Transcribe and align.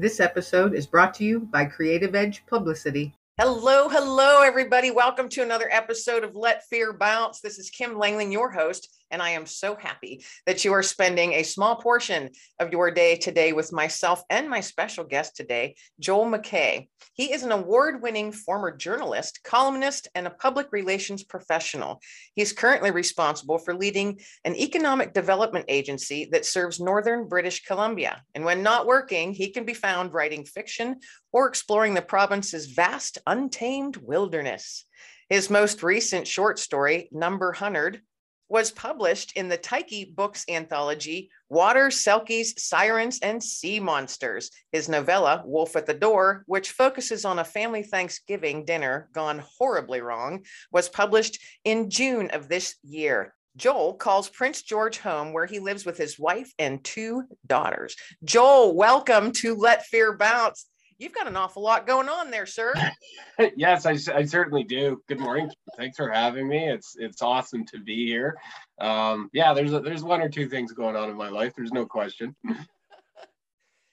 This 0.00 0.20
episode 0.20 0.76
is 0.76 0.86
brought 0.86 1.12
to 1.14 1.24
you 1.24 1.40
by 1.40 1.64
Creative 1.64 2.14
Edge 2.14 2.46
Publicity. 2.46 3.16
Hello, 3.36 3.88
hello, 3.88 4.42
everybody. 4.42 4.92
Welcome 4.92 5.28
to 5.30 5.42
another 5.42 5.68
episode 5.72 6.22
of 6.22 6.36
Let 6.36 6.62
Fear 6.68 6.92
Bounce. 6.92 7.40
This 7.40 7.58
is 7.58 7.68
Kim 7.68 7.96
Langling, 7.96 8.30
your 8.30 8.48
host, 8.48 8.96
and 9.10 9.22
I 9.22 9.30
am 9.30 9.46
so 9.46 9.76
happy 9.76 10.24
that 10.46 10.64
you 10.64 10.72
are 10.72 10.82
spending 10.82 11.32
a 11.32 11.42
small 11.42 11.76
portion 11.76 12.30
of 12.58 12.72
your 12.72 12.90
day 12.90 13.16
today 13.16 13.52
with 13.52 13.72
myself 13.72 14.22
and 14.30 14.48
my 14.48 14.60
special 14.60 15.04
guest 15.04 15.36
today, 15.36 15.76
Joel 16.00 16.26
McKay. 16.26 16.88
He 17.14 17.32
is 17.32 17.42
an 17.42 17.52
award 17.52 18.02
winning 18.02 18.32
former 18.32 18.76
journalist, 18.76 19.40
columnist, 19.44 20.08
and 20.14 20.26
a 20.26 20.30
public 20.30 20.68
relations 20.72 21.24
professional. 21.24 22.00
He 22.34 22.42
is 22.42 22.52
currently 22.52 22.90
responsible 22.90 23.58
for 23.58 23.74
leading 23.74 24.20
an 24.44 24.54
economic 24.54 25.12
development 25.12 25.66
agency 25.68 26.28
that 26.32 26.46
serves 26.46 26.80
northern 26.80 27.28
British 27.28 27.64
Columbia. 27.64 28.22
And 28.34 28.44
when 28.44 28.62
not 28.62 28.86
working, 28.86 29.32
he 29.32 29.50
can 29.50 29.64
be 29.64 29.74
found 29.74 30.12
writing 30.12 30.44
fiction 30.44 31.00
or 31.32 31.48
exploring 31.48 31.94
the 31.94 32.02
province's 32.02 32.66
vast, 32.66 33.18
untamed 33.26 33.96
wilderness. 33.96 34.84
His 35.28 35.50
most 35.50 35.82
recent 35.82 36.26
short 36.26 36.58
story, 36.58 37.08
Number 37.12 37.52
Hundred, 37.52 38.00
was 38.48 38.70
published 38.70 39.36
in 39.36 39.48
the 39.48 39.58
Tyche 39.58 40.06
Books 40.14 40.44
anthology, 40.48 41.30
Water, 41.48 41.88
Selkies, 41.88 42.58
Sirens, 42.58 43.18
and 43.20 43.42
Sea 43.42 43.80
Monsters. 43.80 44.50
His 44.72 44.88
novella, 44.88 45.42
Wolf 45.44 45.76
at 45.76 45.86
the 45.86 45.94
Door, 45.94 46.44
which 46.46 46.72
focuses 46.72 47.24
on 47.24 47.38
a 47.38 47.44
family 47.44 47.82
Thanksgiving 47.82 48.64
dinner 48.64 49.08
gone 49.12 49.42
horribly 49.58 50.00
wrong, 50.00 50.44
was 50.72 50.88
published 50.88 51.38
in 51.64 51.90
June 51.90 52.30
of 52.30 52.48
this 52.48 52.76
year. 52.82 53.34
Joel 53.56 53.94
calls 53.94 54.28
Prince 54.28 54.62
George 54.62 54.98
home 54.98 55.32
where 55.32 55.46
he 55.46 55.58
lives 55.58 55.84
with 55.84 55.98
his 55.98 56.18
wife 56.18 56.52
and 56.58 56.82
two 56.84 57.24
daughters. 57.46 57.96
Joel, 58.22 58.76
welcome 58.76 59.32
to 59.32 59.56
Let 59.56 59.84
Fear 59.86 60.16
Bounce 60.16 60.66
you've 60.98 61.14
got 61.14 61.26
an 61.26 61.36
awful 61.36 61.62
lot 61.62 61.86
going 61.86 62.08
on 62.08 62.30
there, 62.30 62.46
sir. 62.46 62.74
yes, 63.56 63.86
I, 63.86 63.92
I, 64.14 64.24
certainly 64.24 64.64
do. 64.64 65.00
Good 65.08 65.20
morning. 65.20 65.50
Thanks 65.76 65.96
for 65.96 66.10
having 66.10 66.48
me. 66.48 66.68
It's 66.68 66.96
it's 66.98 67.22
awesome 67.22 67.64
to 67.66 67.78
be 67.78 68.06
here. 68.06 68.36
Um, 68.80 69.30
yeah, 69.32 69.54
there's 69.54 69.72
a, 69.72 69.80
there's 69.80 70.02
one 70.02 70.20
or 70.20 70.28
two 70.28 70.48
things 70.48 70.72
going 70.72 70.96
on 70.96 71.08
in 71.08 71.16
my 71.16 71.28
life. 71.28 71.54
There's 71.56 71.72
no 71.72 71.86
question. 71.86 72.34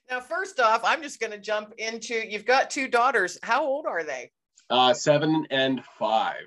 now, 0.10 0.20
first 0.20 0.60
off, 0.60 0.82
I'm 0.84 1.02
just 1.02 1.20
going 1.20 1.32
to 1.32 1.40
jump 1.40 1.74
into. 1.78 2.16
You've 2.16 2.46
got 2.46 2.70
two 2.70 2.88
daughters. 2.88 3.38
How 3.44 3.66
old 3.66 3.86
are 3.86 4.04
they? 4.04 4.32
Uh, 4.70 4.94
seven 4.94 5.46
and 5.52 5.84
five 6.00 6.46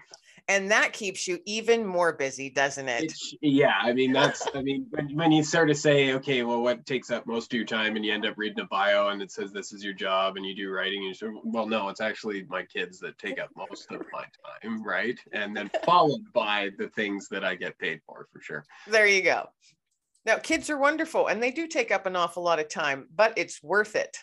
and 0.48 0.70
that 0.70 0.92
keeps 0.92 1.28
you 1.28 1.38
even 1.44 1.84
more 1.84 2.12
busy 2.12 2.50
doesn't 2.50 2.88
it? 2.88 3.04
It's, 3.04 3.34
yeah 3.40 3.74
i 3.82 3.92
mean 3.92 4.12
that's 4.18 4.46
i 4.54 4.62
mean 4.62 4.86
when, 4.90 5.14
when 5.14 5.32
you 5.32 5.44
sort 5.44 5.70
of 5.70 5.76
say 5.76 6.14
okay 6.14 6.42
well 6.42 6.62
what 6.62 6.86
takes 6.86 7.10
up 7.10 7.26
most 7.26 7.52
of 7.52 7.56
your 7.56 7.66
time? 7.66 7.96
and 7.96 8.04
you 8.04 8.12
end 8.12 8.26
up 8.26 8.34
reading 8.36 8.60
a 8.60 8.66
bio 8.66 9.08
and 9.08 9.22
it 9.22 9.30
says 9.30 9.52
this 9.52 9.72
is 9.72 9.84
your 9.84 9.92
job 9.92 10.36
and 10.36 10.44
you 10.44 10.54
do 10.54 10.70
writing 10.70 11.04
and 11.06 11.20
you 11.20 11.40
well 11.44 11.66
no 11.66 11.88
it's 11.88 12.00
actually 12.00 12.44
my 12.48 12.62
kids 12.64 12.98
that 12.98 13.18
take 13.18 13.38
up 13.38 13.50
most 13.56 13.90
of 13.90 14.02
my 14.12 14.24
time 14.62 14.82
right? 14.82 15.18
And 15.32 15.56
then 15.56 15.70
followed 15.84 16.32
by 16.32 16.70
the 16.78 16.88
things 16.88 17.28
that 17.28 17.44
i 17.44 17.54
get 17.54 17.78
paid 17.78 18.00
for 18.06 18.26
for 18.32 18.40
sure. 18.40 18.64
There 18.88 19.06
you 19.06 19.22
go. 19.22 19.48
Now 20.24 20.38
kids 20.38 20.70
are 20.70 20.78
wonderful 20.78 21.28
and 21.28 21.42
they 21.42 21.50
do 21.50 21.66
take 21.66 21.90
up 21.90 22.06
an 22.06 22.16
awful 22.16 22.42
lot 22.42 22.58
of 22.58 22.68
time 22.68 23.08
but 23.14 23.34
it's 23.36 23.62
worth 23.62 23.96
it 23.96 24.16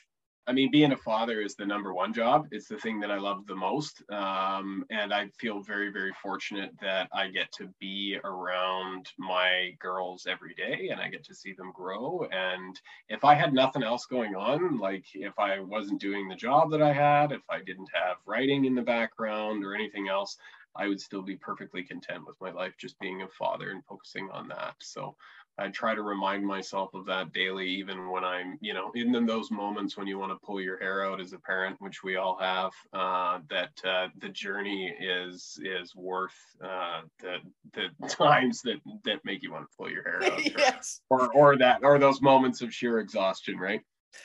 I 0.47 0.53
mean, 0.53 0.69
being 0.69 0.91
a 0.91 0.97
father 0.97 1.41
is 1.41 1.55
the 1.55 1.65
number 1.65 1.93
one 1.93 2.13
job. 2.13 2.47
It's 2.51 2.67
the 2.67 2.77
thing 2.77 2.99
that 2.99 3.09
I 3.09 3.17
love 3.17 3.47
the 3.47 3.55
most. 3.55 4.03
Um, 4.11 4.85
and 4.91 5.11
I 5.11 5.29
feel 5.39 5.61
very, 5.61 5.91
very 5.91 6.13
fortunate 6.21 6.71
that 6.81 7.09
I 7.11 7.29
get 7.29 7.51
to 7.53 7.67
be 7.79 8.19
around 8.23 9.07
my 9.17 9.75
girls 9.79 10.27
every 10.29 10.53
day 10.53 10.89
and 10.91 11.01
I 11.01 11.09
get 11.09 11.23
to 11.25 11.35
see 11.35 11.53
them 11.53 11.71
grow. 11.73 12.27
And 12.31 12.79
if 13.09 13.23
I 13.23 13.33
had 13.33 13.53
nothing 13.53 13.81
else 13.81 14.05
going 14.05 14.35
on, 14.35 14.77
like 14.77 15.05
if 15.15 15.33
I 15.39 15.59
wasn't 15.59 15.99
doing 15.99 16.27
the 16.27 16.35
job 16.35 16.69
that 16.71 16.81
I 16.81 16.93
had, 16.93 17.31
if 17.31 17.41
I 17.49 17.61
didn't 17.63 17.89
have 17.93 18.17
writing 18.27 18.65
in 18.65 18.75
the 18.75 18.83
background 18.83 19.65
or 19.65 19.73
anything 19.73 20.09
else, 20.09 20.37
I 20.75 20.87
would 20.87 20.99
still 20.99 21.21
be 21.21 21.37
perfectly 21.37 21.83
content 21.83 22.27
with 22.27 22.39
my 22.41 22.51
life 22.51 22.73
just 22.77 22.99
being 22.99 23.21
a 23.21 23.27
father 23.29 23.71
and 23.71 23.83
focusing 23.85 24.29
on 24.31 24.47
that. 24.49 24.75
So 24.79 25.15
I 25.57 25.69
try 25.69 25.95
to 25.95 26.01
remind 26.01 26.45
myself 26.45 26.93
of 26.93 27.05
that 27.05 27.31
daily, 27.31 27.67
even 27.67 28.09
when 28.09 28.25
I'm, 28.25 28.57
you 28.59 28.73
know, 28.73 28.91
in 28.93 29.25
those 29.25 29.51
moments 29.51 29.95
when 29.95 30.05
you 30.05 30.19
want 30.19 30.31
to 30.31 30.45
pull 30.45 30.59
your 30.59 30.77
hair 30.77 31.05
out 31.05 31.21
as 31.21 31.31
a 31.31 31.39
parent, 31.39 31.77
which 31.79 32.03
we 32.03 32.17
all 32.17 32.37
have, 32.39 32.71
uh, 32.91 33.39
that 33.49 33.71
uh, 33.85 34.09
the 34.17 34.29
journey 34.29 34.93
is 34.99 35.57
is 35.63 35.95
worth 35.95 36.35
uh, 36.63 37.01
the 37.21 37.37
the 37.73 38.07
times 38.09 38.61
that 38.63 38.79
that 39.05 39.23
make 39.23 39.43
you 39.43 39.51
want 39.51 39.63
to 39.63 39.77
pull 39.77 39.89
your 39.89 40.03
hair 40.03 40.23
out. 40.23 40.45
yes. 40.57 40.99
Or 41.09 41.31
or 41.33 41.57
that 41.57 41.79
or 41.83 41.99
those 41.99 42.21
moments 42.21 42.61
of 42.61 42.73
sheer 42.73 42.99
exhaustion, 42.99 43.57
right? 43.57 43.81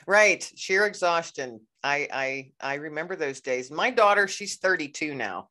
Right, 0.06 0.48
sheer 0.56 0.86
exhaustion. 0.86 1.60
I 1.84 2.08
I 2.12 2.52
I 2.60 2.74
remember 2.74 3.14
those 3.14 3.40
days. 3.40 3.70
My 3.70 3.90
daughter, 3.90 4.26
she's 4.26 4.56
32 4.56 5.14
now 5.14 5.48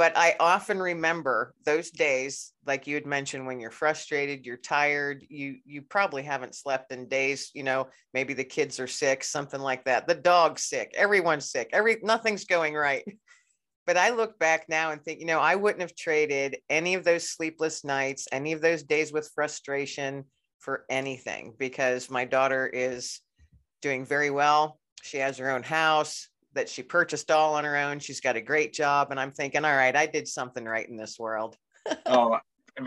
but 0.00 0.16
I 0.16 0.34
often 0.40 0.78
remember 0.78 1.52
those 1.66 1.90
days, 1.90 2.54
like 2.64 2.86
you 2.86 2.94
had 2.94 3.04
mentioned, 3.04 3.46
when 3.46 3.60
you're 3.60 3.70
frustrated, 3.70 4.46
you're 4.46 4.56
tired, 4.56 5.22
you 5.28 5.58
you 5.66 5.82
probably 5.82 6.22
haven't 6.22 6.54
slept 6.54 6.90
in 6.90 7.06
days. 7.06 7.50
You 7.52 7.64
know, 7.64 7.88
maybe 8.14 8.32
the 8.32 8.42
kids 8.42 8.80
are 8.80 8.86
sick, 8.86 9.22
something 9.22 9.60
like 9.60 9.84
that. 9.84 10.08
The 10.08 10.14
dog's 10.14 10.62
sick, 10.62 10.94
everyone's 10.96 11.50
sick, 11.50 11.68
every 11.74 11.98
nothing's 12.02 12.46
going 12.46 12.72
right. 12.74 13.04
But 13.86 13.96
I 13.96 14.10
look 14.10 14.38
back 14.38 14.66
now 14.68 14.92
and 14.92 15.02
think, 15.02 15.20
you 15.20 15.26
know, 15.26 15.40
I 15.40 15.56
wouldn't 15.56 15.80
have 15.80 15.96
traded 15.96 16.58
any 16.68 16.94
of 16.94 17.02
those 17.02 17.28
sleepless 17.28 17.82
nights, 17.82 18.28
any 18.30 18.52
of 18.52 18.60
those 18.60 18.84
days 18.84 19.12
with 19.12 19.32
frustration 19.34 20.24
for 20.60 20.84
anything 20.88 21.54
because 21.58 22.08
my 22.08 22.24
daughter 22.24 22.68
is 22.68 23.20
doing 23.82 24.06
very 24.06 24.30
well. 24.30 24.78
She 25.02 25.16
has 25.16 25.38
her 25.38 25.50
own 25.50 25.64
house 25.64 26.29
that 26.54 26.68
she 26.68 26.82
purchased 26.82 27.30
all 27.30 27.54
on 27.54 27.64
her 27.64 27.76
own. 27.76 27.98
She's 27.98 28.20
got 28.20 28.36
a 28.36 28.40
great 28.40 28.72
job. 28.72 29.10
And 29.10 29.20
I'm 29.20 29.30
thinking, 29.30 29.64
all 29.64 29.76
right, 29.76 29.94
I 29.94 30.06
did 30.06 30.26
something 30.26 30.64
right 30.64 30.88
in 30.88 30.96
this 30.96 31.18
world. 31.18 31.56
oh, 32.06 32.38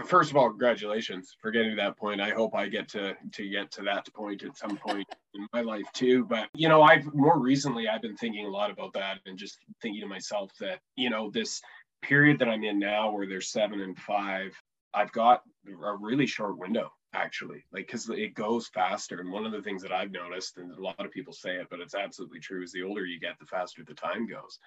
first 0.06 0.32
of 0.32 0.38
all, 0.38 0.50
congratulations 0.50 1.36
for 1.42 1.52
getting 1.52 1.72
to 1.72 1.76
that 1.78 1.98
point. 1.98 2.22
I 2.22 2.30
hope 2.32 2.56
I 2.56 2.68
get 2.68 2.88
to 2.90 3.16
to 3.34 3.50
get 3.50 3.72
to 3.72 3.82
that 3.84 4.08
point 4.14 4.44
at 4.44 4.58
some 4.58 4.78
point 4.78 5.08
in 5.34 5.48
my 5.54 5.62
life 5.62 5.86
too. 5.94 6.26
But 6.26 6.50
you 6.54 6.70
know, 6.70 6.82
I've 6.82 7.14
more 7.14 7.40
recently 7.40 7.88
I've 7.88 8.02
been 8.02 8.18
thinking 8.18 8.46
a 8.46 8.50
lot 8.50 8.72
about 8.72 8.94
that 8.94 9.20
and 9.26 9.38
just 9.38 9.58
thinking 9.82 10.02
to 10.02 10.08
myself 10.08 10.52
that, 10.60 10.80
you 10.96 11.10
know, 11.10 11.30
this 11.32 11.62
period 12.02 12.40
that 12.40 12.50
I'm 12.50 12.64
in 12.64 12.80
now 12.80 13.12
where 13.12 13.28
there's 13.28 13.52
seven 13.52 13.82
and 13.82 13.98
five, 13.98 14.54
I've 14.94 15.12
got 15.12 15.42
a 15.68 15.96
really 15.96 16.28
short 16.28 16.58
window 16.58 16.92
actually 17.14 17.64
like 17.72 17.88
because 17.88 18.10
it 18.10 18.34
goes 18.34 18.68
faster 18.68 19.20
and 19.20 19.32
one 19.32 19.46
of 19.46 19.52
the 19.52 19.62
things 19.62 19.82
that 19.82 19.92
i've 19.92 20.12
noticed 20.12 20.58
and 20.58 20.72
a 20.72 20.82
lot 20.82 21.06
of 21.06 21.12
people 21.12 21.34
say 21.34 21.56
it 21.56 21.68
but 21.70 21.80
it's 21.80 21.96
absolutely 21.96 22.40
true 22.40 22.64
is 22.64 22.72
the 22.72 22.84
older 22.84 23.06
you 23.06 23.20
get 23.20 23.38
the 23.40 23.46
faster 23.46 23.84
the 23.84 23.94
time 23.94 24.28
goes. 24.28 24.60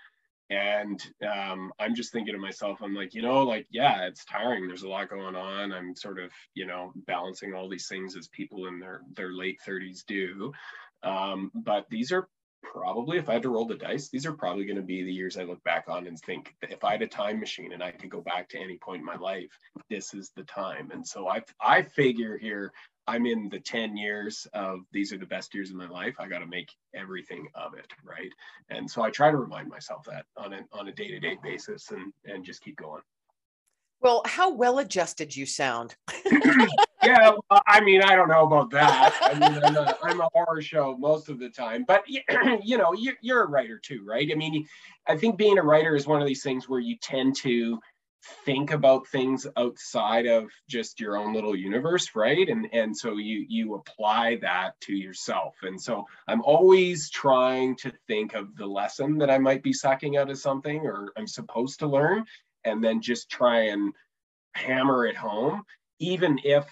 And 0.49 1.03
um, 1.29 1.73
i'm 1.81 1.95
just 1.95 2.13
thinking 2.13 2.35
to 2.35 2.41
myself 2.41 2.81
i'm 2.81 2.95
like 2.95 3.15
you 3.15 3.23
know 3.23 3.43
like 3.43 3.67
yeah 3.71 4.07
it's 4.07 4.25
tiring 4.25 4.69
there's 4.69 4.85
a 4.85 4.89
lot 4.89 5.11
going 5.11 5.35
on 5.35 5.73
i'm 5.73 5.97
sort 5.97 6.21
of 6.21 6.31
you 6.55 6.67
know 6.67 6.93
balancing 7.07 7.53
all 7.53 7.69
these 7.69 7.89
things 7.89 8.17
as 8.17 8.29
people 8.29 8.67
in 8.67 8.79
their 8.79 9.01
their 9.17 9.33
late 9.33 9.59
30s 9.67 10.05
do 10.07 10.53
um, 11.03 11.51
but 11.55 11.87
these 11.91 12.13
are 12.13 12.29
probably 12.73 13.19
if 13.19 13.29
I 13.29 13.35
had 13.35 13.43
to 13.43 13.51
roll 13.51 13.67
the 13.67 13.77
dice, 13.77 14.09
these 14.09 14.27
are 14.27 14.33
probably 14.33 14.65
going 14.65 14.77
to 14.77 14.83
be 14.83 15.03
the 15.03 15.13
years 15.13 15.37
I 15.37 15.45
look 15.45 15.63
back 15.65 15.85
on 15.89 16.07
and 16.07 16.19
think 16.19 16.55
that 16.61 16.73
if 16.73 16.85
I 16.85 16.93
had 16.93 17.03
a 17.03 17.07
time 17.07 17.41
machine 17.41 17.73
and 17.73 17.83
I 17.83 17.93
could 17.93 18.11
go 18.11 18.21
back 18.21 18.49
to 18.51 18.59
any 18.59 18.77
point 18.79 19.01
in 19.01 19.05
my 19.05 19.17
life, 19.17 19.59
this 19.89 20.15
is 20.15 20.31
the 20.35 20.45
time. 20.45 20.91
And 20.93 21.07
so 21.07 21.29
I 21.29 21.43
I 21.61 21.83
figure 21.83 22.37
here 22.37 22.73
I'm 23.09 23.27
in 23.27 23.49
the 23.49 23.61
10 23.61 23.97
years 23.97 24.47
of 24.53 24.81
these 24.93 25.13
are 25.13 25.19
the 25.19 25.27
best 25.27 25.55
years 25.55 25.71
of 25.71 25.77
my 25.77 25.89
life. 25.89 26.17
I 26.19 26.27
got 26.27 26.41
to 26.41 26.47
make 26.47 26.73
everything 26.95 27.47
of 27.55 27.75
it, 27.75 27.93
right? 28.05 28.33
And 28.69 28.91
so 28.91 29.03
I 29.03 29.11
try 29.11 29.31
to 29.31 29.37
remind 29.37 29.69
myself 29.69 30.05
that 30.07 30.27
on 30.37 30.53
a 30.53 30.61
on 30.73 30.89
a 30.89 30.93
day-to-day 30.93 31.39
basis 31.43 31.91
and 31.91 32.13
and 32.25 32.45
just 32.45 32.63
keep 32.63 32.77
going. 32.77 33.03
Well, 34.01 34.23
how 34.27 34.53
well 34.53 34.79
adjusted 34.79 35.35
you 35.35 35.47
sound. 35.47 35.97
yeah, 37.07 37.33
well, 37.51 37.63
I 37.67 37.81
mean, 37.81 38.03
I 38.03 38.15
don't 38.15 38.29
know 38.29 38.45
about 38.45 38.71
that. 38.71 39.17
I 39.23 39.35
mean, 39.35 39.63
I'm 39.63 39.77
a, 39.77 39.97
I'm 40.03 40.21
a 40.21 40.29
horror 40.33 40.61
show 40.61 40.97
most 40.99 41.29
of 41.29 41.39
the 41.39 41.49
time, 41.49 41.85
but 41.87 42.03
you 42.63 42.79
know, 42.79 42.93
you're, 42.93 43.17
you're 43.21 43.43
a 43.43 43.49
writer 43.49 43.79
too, 43.79 44.05
right? 44.05 44.29
I 44.31 44.35
mean, 44.35 44.67
I 45.07 45.17
think 45.17 45.37
being 45.37 45.59
a 45.59 45.63
writer 45.63 45.95
is 45.97 46.07
one 46.07 46.21
of 46.21 46.27
these 46.27 46.43
things 46.43 46.69
where 46.69 46.81
you 46.81 46.97
tend 47.01 47.37
to 47.37 47.79
think 48.45 48.73
about 48.73 49.07
things 49.07 49.47
outside 49.57 50.27
of 50.27 50.51
just 50.69 50.99
your 50.99 51.17
own 51.17 51.33
little 51.33 51.55
universe 51.55 52.11
right 52.17 52.49
and 52.49 52.67
and 52.73 52.97
so 52.97 53.19
you 53.19 53.47
you 53.49 53.75
apply 53.75 54.37
that 54.43 54.73
to 54.81 54.97
yourself 54.97 55.55
and 55.63 55.81
so 55.81 56.05
i'm 56.27 56.43
always 56.43 57.09
trying 57.09 57.77
to 57.77 57.93
think 58.09 58.35
of 58.35 58.57
the 58.57 58.67
lesson 58.67 59.17
that 59.17 59.31
i 59.31 59.39
might 59.39 59.63
be 59.63 59.73
sucking 59.73 60.17
out 60.17 60.29
of 60.29 60.37
something 60.37 60.81
or 60.81 61.13
i'm 61.17 61.29
supposed 61.29 61.79
to 61.79 61.87
learn 61.87 62.25
and 62.67 62.83
then 62.83 63.01
just 63.01 63.31
try 63.31 63.69
and 63.69 63.95
hammer 64.57 65.07
it 65.07 65.17
home, 65.17 65.63
even 65.99 66.39
if 66.45 66.67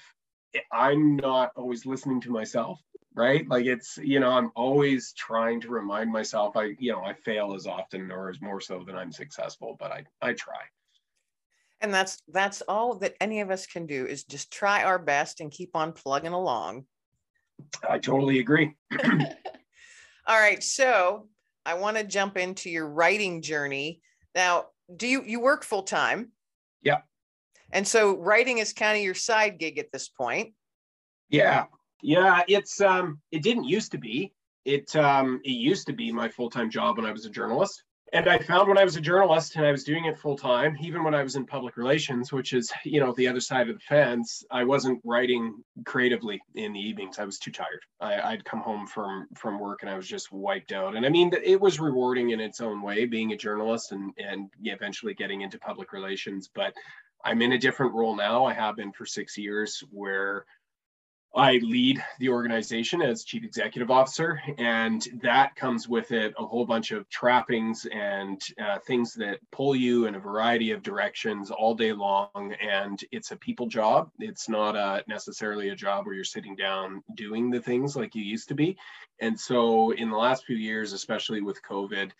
I'm 0.72 1.16
not 1.16 1.52
always 1.56 1.86
listening 1.86 2.20
to 2.22 2.30
myself, 2.30 2.80
right? 3.14 3.48
Like 3.48 3.66
it's, 3.66 3.98
you 3.98 4.20
know, 4.20 4.30
I'm 4.30 4.50
always 4.54 5.12
trying 5.12 5.60
to 5.62 5.68
remind 5.68 6.12
myself 6.12 6.56
I, 6.56 6.74
you 6.78 6.92
know, 6.92 7.02
I 7.02 7.14
fail 7.14 7.54
as 7.54 7.66
often 7.66 8.10
or 8.10 8.30
as 8.30 8.40
more 8.40 8.60
so 8.60 8.84
than 8.86 8.96
I'm 8.96 9.12
successful, 9.12 9.76
but 9.78 9.90
I, 9.90 10.04
I 10.22 10.32
try. 10.32 10.60
And 11.80 11.92
that's 11.92 12.22
that's 12.32 12.62
all 12.62 12.94
that 13.00 13.14
any 13.20 13.40
of 13.40 13.50
us 13.50 13.66
can 13.66 13.86
do 13.86 14.06
is 14.06 14.24
just 14.24 14.50
try 14.50 14.84
our 14.84 14.98
best 14.98 15.40
and 15.40 15.50
keep 15.50 15.76
on 15.76 15.92
plugging 15.92 16.32
along. 16.32 16.86
I 17.88 17.98
totally 17.98 18.38
agree. 18.38 18.74
All 20.26 20.38
right. 20.38 20.62
So 20.62 21.28
I 21.66 21.74
want 21.74 21.98
to 21.98 22.04
jump 22.04 22.38
into 22.38 22.70
your 22.70 22.88
writing 22.88 23.42
journey. 23.42 24.00
Now, 24.34 24.66
do 24.96 25.06
you 25.06 25.22
you 25.24 25.40
work 25.40 25.64
full 25.64 25.82
time? 25.82 26.32
Yeah. 26.82 27.00
And 27.74 27.86
so 27.86 28.16
writing 28.16 28.58
is 28.58 28.72
kind 28.72 28.96
of 28.96 29.02
your 29.02 29.14
side 29.14 29.58
gig 29.58 29.78
at 29.78 29.92
this 29.92 30.08
point. 30.08 30.54
Yeah. 31.28 31.64
Yeah. 32.02 32.42
It's 32.48 32.80
um 32.80 33.20
it 33.32 33.42
didn't 33.42 33.64
used 33.64 33.92
to 33.92 33.98
be. 33.98 34.32
It 34.64 34.94
um 34.96 35.40
it 35.44 35.50
used 35.50 35.86
to 35.88 35.92
be 35.92 36.10
my 36.12 36.28
full-time 36.28 36.70
job 36.70 36.96
when 36.96 37.04
I 37.04 37.12
was 37.12 37.26
a 37.26 37.30
journalist 37.30 37.82
and 38.14 38.28
I 38.28 38.38
found 38.38 38.68
when 38.68 38.78
I 38.78 38.84
was 38.84 38.94
a 38.94 39.00
journalist 39.00 39.56
and 39.56 39.66
I 39.66 39.72
was 39.72 39.82
doing 39.82 40.04
it 40.04 40.16
full 40.16 40.36
time, 40.36 40.76
even 40.80 41.02
when 41.02 41.16
I 41.16 41.22
was 41.24 41.34
in 41.34 41.44
public 41.44 41.76
relations, 41.76 42.32
which 42.32 42.52
is, 42.52 42.72
you 42.84 43.00
know, 43.00 43.12
the 43.16 43.26
other 43.26 43.40
side 43.40 43.68
of 43.68 43.74
the 43.74 43.80
fence, 43.80 44.44
I 44.52 44.62
wasn't 44.62 45.00
writing 45.04 45.64
creatively 45.84 46.40
in 46.54 46.72
the 46.72 46.78
evenings. 46.78 47.18
I 47.18 47.24
was 47.24 47.40
too 47.40 47.50
tired. 47.50 47.80
I, 48.00 48.30
would 48.30 48.44
come 48.44 48.60
home 48.60 48.86
from 48.86 49.26
from 49.34 49.58
work 49.58 49.80
and 49.82 49.90
I 49.90 49.96
was 49.96 50.06
just 50.06 50.30
wiped 50.30 50.70
out. 50.70 50.94
And 50.94 51.04
I 51.04 51.08
mean, 51.08 51.32
it 51.42 51.60
was 51.60 51.80
rewarding 51.80 52.30
in 52.30 52.38
its 52.38 52.60
own 52.60 52.82
way, 52.82 53.04
being 53.04 53.32
a 53.32 53.36
journalist 53.36 53.90
and 53.90 54.12
and 54.16 54.48
eventually 54.62 55.14
getting 55.14 55.40
into 55.40 55.58
public 55.58 55.92
relations. 55.92 56.48
But 56.54 56.72
I'm 57.24 57.42
in 57.42 57.52
a 57.52 57.58
different 57.58 57.94
role 57.94 58.14
now. 58.14 58.44
I 58.44 58.52
have 58.52 58.76
been 58.76 58.92
for 58.92 59.06
six 59.06 59.38
years, 59.38 59.82
where 59.90 60.44
I 61.36 61.58
lead 61.62 62.04
the 62.20 62.28
organization 62.28 63.02
as 63.02 63.24
chief 63.24 63.42
executive 63.42 63.90
officer, 63.90 64.40
and 64.56 65.04
that 65.20 65.56
comes 65.56 65.88
with 65.88 66.12
it 66.12 66.32
a 66.38 66.46
whole 66.46 66.64
bunch 66.64 66.92
of 66.92 67.08
trappings 67.08 67.86
and 67.92 68.40
uh, 68.64 68.78
things 68.86 69.14
that 69.14 69.40
pull 69.50 69.74
you 69.74 70.06
in 70.06 70.14
a 70.14 70.20
variety 70.20 70.70
of 70.70 70.82
directions 70.82 71.50
all 71.50 71.74
day 71.74 71.92
long. 71.92 72.54
And 72.62 73.02
it's 73.10 73.32
a 73.32 73.36
people 73.36 73.66
job. 73.66 74.10
It's 74.20 74.48
not 74.48 74.76
a, 74.76 75.02
necessarily 75.08 75.70
a 75.70 75.76
job 75.76 76.06
where 76.06 76.14
you're 76.14 76.24
sitting 76.24 76.54
down 76.54 77.02
doing 77.16 77.50
the 77.50 77.60
things 77.60 77.96
like 77.96 78.14
you 78.14 78.22
used 78.22 78.48
to 78.48 78.54
be. 78.54 78.76
And 79.20 79.38
so, 79.38 79.90
in 79.90 80.10
the 80.10 80.16
last 80.16 80.44
few 80.44 80.56
years, 80.56 80.92
especially 80.92 81.40
with 81.40 81.62
COVID, 81.68 82.12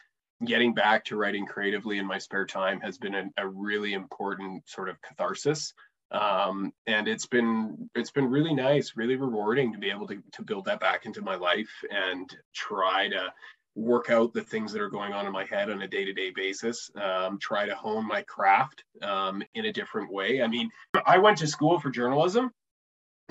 getting 0.45 0.75
back 0.75 1.05
to 1.07 1.17
writing 1.17 1.47
creatively 1.47 1.99
in 1.99 2.07
my 2.07 2.19
spare 2.19 2.47
time 2.47 2.81
has 2.81 2.99
been 2.99 3.15
a, 3.15 3.25
a 3.39 3.47
really 3.47 3.93
important 3.93 4.69
sort 4.69 4.89
of 4.89 5.01
catharsis. 5.03 5.73
Um, 6.11 6.73
and 6.87 7.09
it's 7.09 7.27
been 7.27 7.91
it's 7.95 8.11
been 8.11 8.27
really 8.27 8.55
nice 8.55 8.93
really 8.95 9.17
rewarding 9.17 9.73
to 9.73 9.79
be 9.79 9.91
able 9.91 10.07
to, 10.09 10.23
to 10.33 10.43
build 10.43 10.67
that 10.67 10.79
back 10.79 11.07
into 11.07 11.23
my 11.23 11.35
life 11.35 11.71
and 11.91 12.31
try 12.55 13.09
to 13.09 13.33
work 13.75 14.11
out 14.11 14.33
the 14.33 14.43
things 14.43 14.73
that 14.73 14.83
are 14.83 14.91
going 14.91 15.13
on 15.13 15.27
in 15.27 15.33
my 15.33 15.45
head 15.47 15.71
on 15.71 15.83
a 15.83 15.89
day-to-day 15.89 16.31
basis 16.37 16.91
um, 17.03 17.39
try 17.41 17.67
to 17.67 17.75
hone 17.75 18.07
my 18.07 18.23
craft 18.23 18.85
um, 19.03 19.43
in 19.55 19.65
a 19.65 19.73
different 19.73 20.13
way. 20.13 20.43
I 20.43 20.47
mean 20.47 20.71
i 21.07 21.19
went 21.19 21.39
to 21.39 21.47
school 21.47 21.81
for 21.81 21.91
journalism 21.91 22.53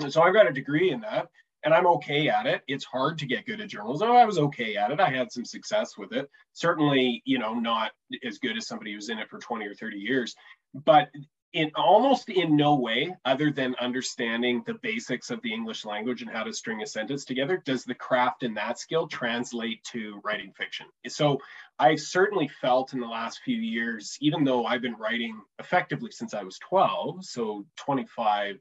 so 0.08 0.20
i've 0.20 0.34
got 0.34 0.48
a 0.48 0.52
degree 0.52 0.90
in 0.90 1.00
that 1.00 1.28
and 1.64 1.74
i'm 1.74 1.86
okay 1.86 2.28
at 2.28 2.46
it. 2.46 2.62
It's 2.68 2.84
hard 2.84 3.18
to 3.18 3.26
get 3.26 3.46
good 3.46 3.60
at 3.60 3.68
journalism 3.68 4.10
oh, 4.10 4.16
i 4.16 4.24
was 4.24 4.38
okay 4.38 4.76
at 4.76 4.90
it. 4.90 5.00
I 5.00 5.10
had 5.10 5.32
some 5.32 5.44
success 5.44 5.96
with 5.98 6.12
it. 6.12 6.28
Certainly 6.52 7.22
you 7.24 7.38
know 7.38 7.54
not 7.54 7.92
as 8.24 8.38
good 8.38 8.56
as 8.56 8.66
somebody 8.66 8.92
who's 8.92 9.08
in 9.08 9.18
it 9.18 9.28
for 9.28 9.38
20 9.38 9.66
or 9.66 9.74
30 9.74 9.96
years. 9.96 10.34
But 10.74 11.08
in 11.54 11.70
almost 11.76 12.28
in 12.28 12.56
no 12.56 12.74
way 12.74 13.16
other 13.24 13.50
than 13.50 13.76
understanding 13.80 14.62
the 14.66 14.74
basics 14.74 15.30
of 15.30 15.40
the 15.42 15.52
english 15.52 15.84
language 15.84 16.20
and 16.20 16.30
how 16.30 16.42
to 16.42 16.52
string 16.52 16.82
a 16.82 16.86
sentence 16.86 17.24
together 17.24 17.62
does 17.64 17.84
the 17.84 17.94
craft 17.94 18.42
in 18.42 18.52
that 18.54 18.78
skill 18.78 19.06
translate 19.06 19.82
to 19.84 20.20
writing 20.24 20.52
fiction. 20.52 20.86
So 21.06 21.38
i've 21.78 22.00
certainly 22.00 22.48
felt 22.60 22.92
in 22.92 23.00
the 23.00 23.06
last 23.06 23.40
few 23.44 23.56
years 23.56 24.18
even 24.20 24.44
though 24.44 24.66
i've 24.66 24.82
been 24.82 24.96
writing 24.96 25.40
effectively 25.58 26.10
since 26.10 26.34
i 26.34 26.42
was 26.42 26.58
12 26.58 27.24
so 27.24 27.64
25 27.76 28.56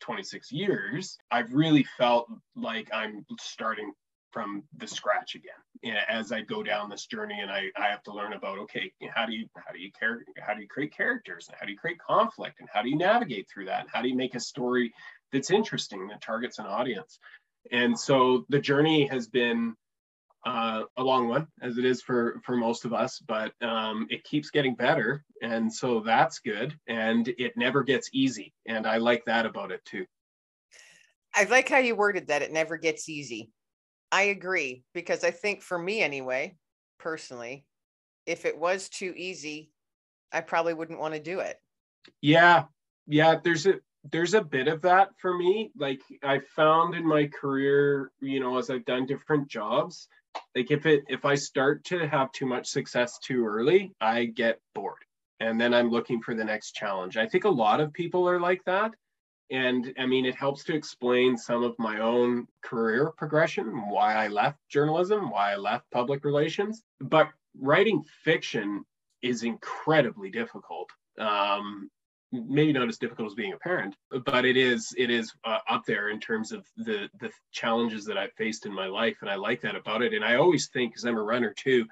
26 0.00 0.52
years 0.52 1.18
i've 1.30 1.52
really 1.52 1.84
felt 1.98 2.28
like 2.56 2.88
i'm 2.92 3.24
starting 3.38 3.92
from 4.30 4.62
the 4.76 4.86
scratch 4.86 5.34
again. 5.34 5.96
As 6.08 6.32
I 6.32 6.42
go 6.42 6.62
down 6.62 6.88
this 6.88 7.06
journey 7.06 7.40
and 7.40 7.50
I, 7.50 7.70
I 7.76 7.86
have 7.86 8.02
to 8.04 8.12
learn 8.12 8.34
about 8.34 8.58
okay 8.60 8.92
how 9.14 9.26
do 9.26 9.32
you 9.32 9.46
how 9.56 9.72
do 9.72 9.78
you 9.78 9.90
care 9.98 10.24
how 10.40 10.54
do 10.54 10.60
you 10.60 10.68
create 10.68 10.94
characters? 10.94 11.46
And 11.48 11.56
how 11.58 11.66
do 11.66 11.72
you 11.72 11.78
create 11.78 11.98
conflict? 11.98 12.60
And 12.60 12.68
how 12.72 12.82
do 12.82 12.90
you 12.90 12.96
navigate 12.96 13.48
through 13.48 13.66
that? 13.66 13.80
And 13.80 13.88
how 13.92 14.02
do 14.02 14.08
you 14.08 14.16
make 14.16 14.34
a 14.34 14.40
story 14.40 14.92
that's 15.32 15.50
interesting 15.50 16.08
that 16.08 16.20
targets 16.20 16.58
an 16.58 16.66
audience? 16.66 17.18
And 17.72 17.98
so 17.98 18.44
the 18.48 18.58
journey 18.58 19.06
has 19.06 19.26
been 19.26 19.74
uh, 20.46 20.84
a 20.96 21.02
long 21.02 21.28
one 21.28 21.46
as 21.62 21.78
it 21.78 21.84
is 21.84 22.02
for 22.02 22.40
for 22.44 22.56
most 22.56 22.86
of 22.86 22.94
us 22.94 23.18
but 23.18 23.52
um, 23.60 24.06
it 24.10 24.24
keeps 24.24 24.50
getting 24.50 24.74
better 24.74 25.22
and 25.42 25.72
so 25.72 26.00
that's 26.00 26.38
good 26.40 26.74
and 26.88 27.28
it 27.38 27.56
never 27.56 27.82
gets 27.82 28.10
easy 28.12 28.52
and 28.66 28.86
I 28.86 28.98
like 28.98 29.24
that 29.26 29.46
about 29.46 29.72
it 29.72 29.84
too 29.84 30.06
I 31.34 31.44
like 31.44 31.68
how 31.68 31.78
you 31.78 31.94
worded 31.94 32.28
that 32.28 32.42
it 32.42 32.52
never 32.52 32.76
gets 32.76 33.08
easy 33.08 33.50
I 34.12 34.22
agree 34.22 34.82
because 34.92 35.24
I 35.24 35.30
think 35.30 35.62
for 35.62 35.78
me 35.78 36.02
anyway, 36.02 36.56
personally, 36.98 37.64
if 38.26 38.44
it 38.44 38.58
was 38.58 38.88
too 38.88 39.14
easy, 39.16 39.70
I 40.32 40.40
probably 40.40 40.74
wouldn't 40.74 41.00
want 41.00 41.14
to 41.14 41.20
do 41.20 41.40
it. 41.40 41.56
Yeah. 42.20 42.64
Yeah, 43.06 43.36
there's 43.42 43.66
a 43.66 43.74
there's 44.10 44.34
a 44.34 44.42
bit 44.42 44.66
of 44.68 44.82
that 44.82 45.10
for 45.18 45.36
me. 45.36 45.72
Like 45.76 46.00
I 46.22 46.40
found 46.56 46.94
in 46.94 47.06
my 47.06 47.26
career, 47.26 48.12
you 48.20 48.40
know, 48.40 48.58
as 48.58 48.70
I've 48.70 48.84
done 48.84 49.06
different 49.06 49.48
jobs, 49.48 50.08
like 50.56 50.70
if 50.70 50.86
it 50.86 51.04
if 51.08 51.24
I 51.24 51.34
start 51.34 51.84
to 51.84 52.06
have 52.08 52.32
too 52.32 52.46
much 52.46 52.68
success 52.68 53.18
too 53.18 53.44
early, 53.44 53.92
I 54.00 54.26
get 54.26 54.60
bored. 54.74 55.04
And 55.40 55.60
then 55.60 55.72
I'm 55.72 55.90
looking 55.90 56.20
for 56.20 56.34
the 56.34 56.44
next 56.44 56.72
challenge. 56.72 57.16
I 57.16 57.26
think 57.26 57.44
a 57.44 57.50
lot 57.50 57.80
of 57.80 57.92
people 57.92 58.28
are 58.28 58.40
like 58.40 58.62
that. 58.64 58.92
And 59.50 59.92
I 59.98 60.06
mean, 60.06 60.26
it 60.26 60.36
helps 60.36 60.62
to 60.64 60.74
explain 60.74 61.36
some 61.36 61.64
of 61.64 61.74
my 61.78 62.00
own 62.00 62.46
career 62.62 63.12
progression, 63.16 63.66
why 63.90 64.14
I 64.14 64.28
left 64.28 64.58
journalism, 64.68 65.30
why 65.30 65.52
I 65.52 65.56
left 65.56 65.90
public 65.90 66.24
relations. 66.24 66.82
But 67.00 67.30
writing 67.58 68.04
fiction 68.22 68.84
is 69.22 69.42
incredibly 69.42 70.30
difficult. 70.30 70.88
Um, 71.18 71.90
maybe 72.32 72.72
not 72.72 72.88
as 72.88 72.98
difficult 72.98 73.26
as 73.26 73.34
being 73.34 73.52
a 73.52 73.58
parent, 73.58 73.96
but 74.24 74.44
it 74.44 74.56
is 74.56 74.94
it 74.96 75.10
is 75.10 75.32
uh, 75.44 75.58
up 75.68 75.84
there 75.84 76.10
in 76.10 76.20
terms 76.20 76.52
of 76.52 76.64
the 76.76 77.08
the 77.18 77.30
challenges 77.50 78.04
that 78.04 78.16
I've 78.16 78.32
faced 78.34 78.66
in 78.66 78.72
my 78.72 78.86
life, 78.86 79.16
and 79.20 79.28
I 79.28 79.34
like 79.34 79.60
that 79.62 79.74
about 79.74 80.02
it. 80.02 80.14
And 80.14 80.24
I 80.24 80.36
always 80.36 80.68
think, 80.68 80.92
because 80.92 81.04
I'm 81.04 81.18
a 81.18 81.22
runner 81.22 81.52
too, 81.56 81.86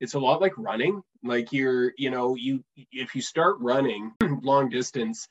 it's 0.00 0.14
a 0.14 0.18
lot 0.18 0.40
like 0.40 0.56
running. 0.56 1.02
Like 1.22 1.52
you're, 1.52 1.92
you 1.96 2.10
know, 2.10 2.34
you 2.34 2.62
if 2.92 3.14
you 3.14 3.22
start 3.22 3.56
running 3.60 4.12
long 4.42 4.68
distance 4.68 5.28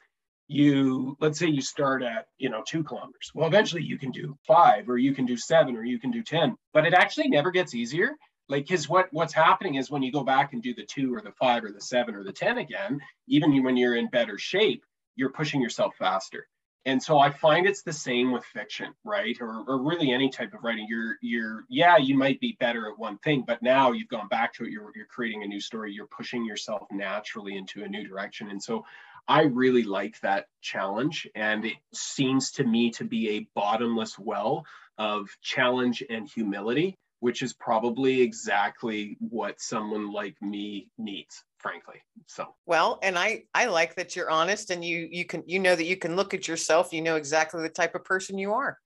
you 0.48 1.18
let's 1.20 1.40
say 1.40 1.48
you 1.48 1.62
start 1.62 2.04
at 2.04 2.28
you 2.38 2.50
know 2.50 2.64
two 2.68 2.84
kilometers. 2.84 3.32
Well 3.34 3.48
eventually 3.48 3.84
you 3.84 3.98
can 3.98 4.12
do 4.12 4.38
five 4.46 4.90
or 4.90 4.98
you 4.98 5.14
can 5.14 5.26
do 5.26 5.38
seven 5.38 5.76
or 5.76 5.84
you 5.84 6.00
can 6.00 6.12
do 6.12 6.24
ten 6.24 6.56
but 6.74 6.86
it 6.86 6.94
actually 6.94 7.30
never 7.30 7.52
gets 7.52 7.74
easier. 7.74 8.12
Like 8.48 8.68
because 8.68 8.88
what 8.88 9.08
what's 9.12 9.34
happening 9.34 9.76
is 9.76 9.90
when 9.90 10.04
you 10.04 10.12
go 10.12 10.24
back 10.24 10.54
and 10.54 10.62
do 10.62 10.76
the 10.76 10.86
two 10.86 11.14
or 11.14 11.22
the 11.22 11.32
five 11.32 11.64
or 11.64 11.72
the 11.72 11.82
seven 11.82 12.14
or 12.14 12.24
the 12.24 12.32
ten 12.32 12.60
again 12.60 13.00
even 13.28 13.64
when 13.64 13.76
you're 13.76 13.96
in 13.96 14.08
better 14.08 14.38
shape 14.38 14.84
you're 15.16 15.32
pushing 15.32 15.62
yourself 15.62 15.96
faster 15.98 16.48
and 16.86 17.02
so 17.02 17.18
i 17.18 17.30
find 17.30 17.66
it's 17.66 17.84
the 17.84 17.94
same 17.94 18.32
with 18.32 18.44
fiction 18.46 18.94
right? 19.06 19.38
Or, 19.40 19.64
or 19.68 19.82
really 19.82 20.12
any 20.12 20.30
type 20.30 20.54
of 20.54 20.64
writing. 20.64 20.88
You're 20.90 21.18
you're 21.22 21.66
yeah 21.70 21.98
you 21.98 22.18
might 22.18 22.40
be 22.40 22.58
better 22.60 22.90
at 22.90 22.98
one 22.98 23.18
thing 23.20 23.44
but 23.46 23.62
now 23.62 23.92
you've 23.92 24.10
gone 24.10 24.28
back 24.28 24.54
to 24.56 24.66
it. 24.66 24.72
You're, 24.72 24.92
you're 24.96 25.06
creating 25.06 25.44
a 25.44 25.48
new 25.48 25.62
story. 25.62 25.94
You're 25.94 26.08
pushing 26.08 26.46
yourself 26.46 26.84
naturally 26.92 27.56
into 27.56 27.84
a 27.84 27.88
new 27.88 28.06
direction. 28.08 28.50
And 28.50 28.62
so 28.62 28.86
I 29.28 29.44
really 29.44 29.84
like 29.84 30.20
that 30.22 30.46
challenge. 30.62 31.28
And 31.36 31.66
it 31.66 31.78
seems 31.94 32.52
to 32.54 32.64
me 32.64 32.92
to 32.92 33.06
be 33.06 33.30
a 33.30 33.48
bottomless 33.56 34.20
well 34.20 34.66
of 34.98 35.30
challenge 35.42 36.04
and 36.10 36.28
humility, 36.28 36.98
which 37.26 37.42
is 37.42 37.54
probably 37.54 38.22
exactly 38.22 39.18
what 39.20 39.60
someone 39.60 40.14
like 40.14 40.40
me 40.44 40.88
needs 41.00 41.44
frankly 41.58 41.96
so 42.28 42.54
well 42.68 43.00
and 43.02 43.18
i 43.18 43.42
i 43.56 43.66
like 43.66 43.96
that 43.96 44.16
you're 44.16 44.30
honest 44.30 44.70
and 44.70 44.86
you 44.86 45.08
you 45.10 45.26
can 45.26 45.42
you 45.48 45.58
know 45.58 45.76
that 45.76 45.86
you 45.86 45.98
can 45.98 46.16
look 46.16 46.36
at 46.36 46.48
yourself 46.48 46.94
you 46.94 47.02
know 47.02 47.16
exactly 47.16 47.64
the 47.64 47.68
type 47.68 47.96
of 47.96 48.04
person 48.04 48.38
you 48.38 48.54
are 48.54 48.78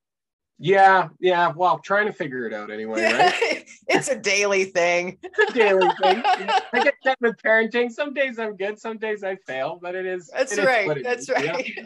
yeah, 0.61 1.07
yeah. 1.21 1.53
Well, 1.55 1.79
trying 1.79 2.07
to 2.07 2.11
figure 2.11 2.45
it 2.45 2.53
out 2.53 2.69
anyway, 2.69 3.01
right? 3.01 3.65
it's 3.87 4.09
a 4.09 4.19
daily 4.19 4.65
thing. 4.65 5.17
It's 5.23 5.51
a 5.51 5.53
daily 5.53 5.87
thing. 6.01 6.21
I 6.25 6.83
get 6.83 6.95
that 7.05 7.17
with 7.21 7.37
parenting. 7.37 7.89
Some 7.89 8.13
days 8.13 8.37
I'm 8.39 8.57
good, 8.57 8.77
some 8.77 8.97
days 8.97 9.23
I 9.23 9.37
fail, 9.47 9.79
but 9.81 9.95
it 9.95 10.05
is. 10.05 10.29
That's 10.35 10.57
it 10.57 10.65
right. 10.65 10.97
Is 10.97 11.03
That's 11.03 11.29
right. 11.29 11.65
Yeah. 11.77 11.83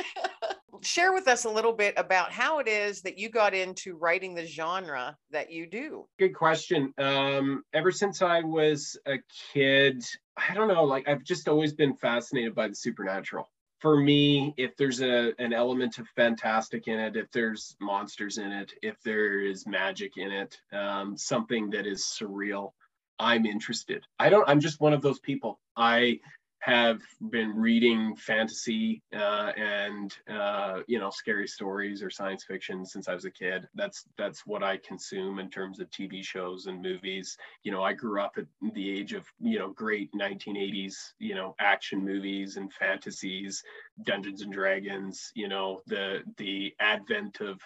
Share 0.83 1.13
with 1.13 1.27
us 1.27 1.45
a 1.45 1.49
little 1.49 1.73
bit 1.73 1.93
about 1.97 2.31
how 2.31 2.59
it 2.59 2.67
is 2.67 3.01
that 3.01 3.17
you 3.17 3.29
got 3.29 3.53
into 3.53 3.95
writing 3.95 4.35
the 4.35 4.45
genre 4.45 5.17
that 5.31 5.51
you 5.51 5.67
do. 5.67 6.07
Good 6.19 6.35
question. 6.35 6.93
Um, 6.97 7.63
ever 7.73 7.91
since 7.91 8.21
I 8.21 8.41
was 8.41 8.97
a 9.05 9.17
kid, 9.53 10.03
I 10.37 10.53
don't 10.53 10.67
know, 10.67 10.83
like 10.83 11.07
I've 11.07 11.23
just 11.23 11.47
always 11.47 11.73
been 11.73 11.95
fascinated 11.95 12.53
by 12.53 12.67
the 12.67 12.75
supernatural 12.75 13.49
for 13.83 13.97
me, 13.97 14.53
if 14.55 14.77
there's 14.77 15.01
a 15.01 15.33
an 15.39 15.51
element 15.51 15.97
of 15.97 16.07
fantastic 16.15 16.87
in 16.87 16.97
it, 16.97 17.17
if 17.17 17.29
there's 17.31 17.75
monsters 17.81 18.37
in 18.37 18.49
it, 18.49 18.71
if 18.81 18.95
there 19.03 19.41
is 19.41 19.67
magic 19.67 20.13
in 20.15 20.31
it, 20.31 20.57
um, 20.71 21.17
something 21.17 21.69
that 21.71 21.85
is 21.85 22.01
surreal, 22.01 22.71
I'm 23.19 23.45
interested. 23.45 24.05
I 24.17 24.29
don't. 24.29 24.47
I'm 24.47 24.61
just 24.61 24.79
one 24.79 24.93
of 24.93 25.01
those 25.01 25.19
people. 25.19 25.59
I 25.75 26.19
have 26.63 27.01
been 27.29 27.53
reading 27.53 28.15
fantasy 28.15 29.01
uh, 29.13 29.51
and 29.58 30.15
uh, 30.29 30.79
you 30.88 30.98
know 30.98 31.10
scary 31.10 31.46
stories 31.46 32.01
or 32.01 32.10
science 32.10 32.46
fiction 32.46 32.86
since 32.86 33.10
I 33.10 33.13
was 33.13 33.25
a 33.25 33.32
kid. 33.32 33.67
That's 33.75 34.05
that's 34.17 34.46
what 34.46 34.63
I 34.63 34.77
consume 34.77 35.39
in 35.39 35.50
terms 35.50 35.82
of 35.82 35.89
TV 35.89 36.24
shows 36.24 36.67
and 36.67 36.82
movies. 36.82 37.38
You 37.63 37.74
know, 37.74 37.84
I 37.84 37.91
grew 37.91 38.22
up 38.22 38.38
at 38.38 38.46
the 38.74 38.98
age 38.98 39.12
of 39.12 39.25
you 39.41 39.60
know 39.60 39.72
great 39.72 40.10
1980s 40.13 40.96
you 41.20 41.36
know 41.36 41.53
action 41.60 42.01
movies 42.01 42.55
and 42.55 42.72
fantasies, 42.72 43.62
Dungeons 44.05 44.41
and 44.41 44.53
Dragons. 44.53 45.34
You 45.36 45.50
know 45.50 45.82
the 45.88 46.22
the 46.38 46.74
advent 46.79 47.41
of 47.41 47.60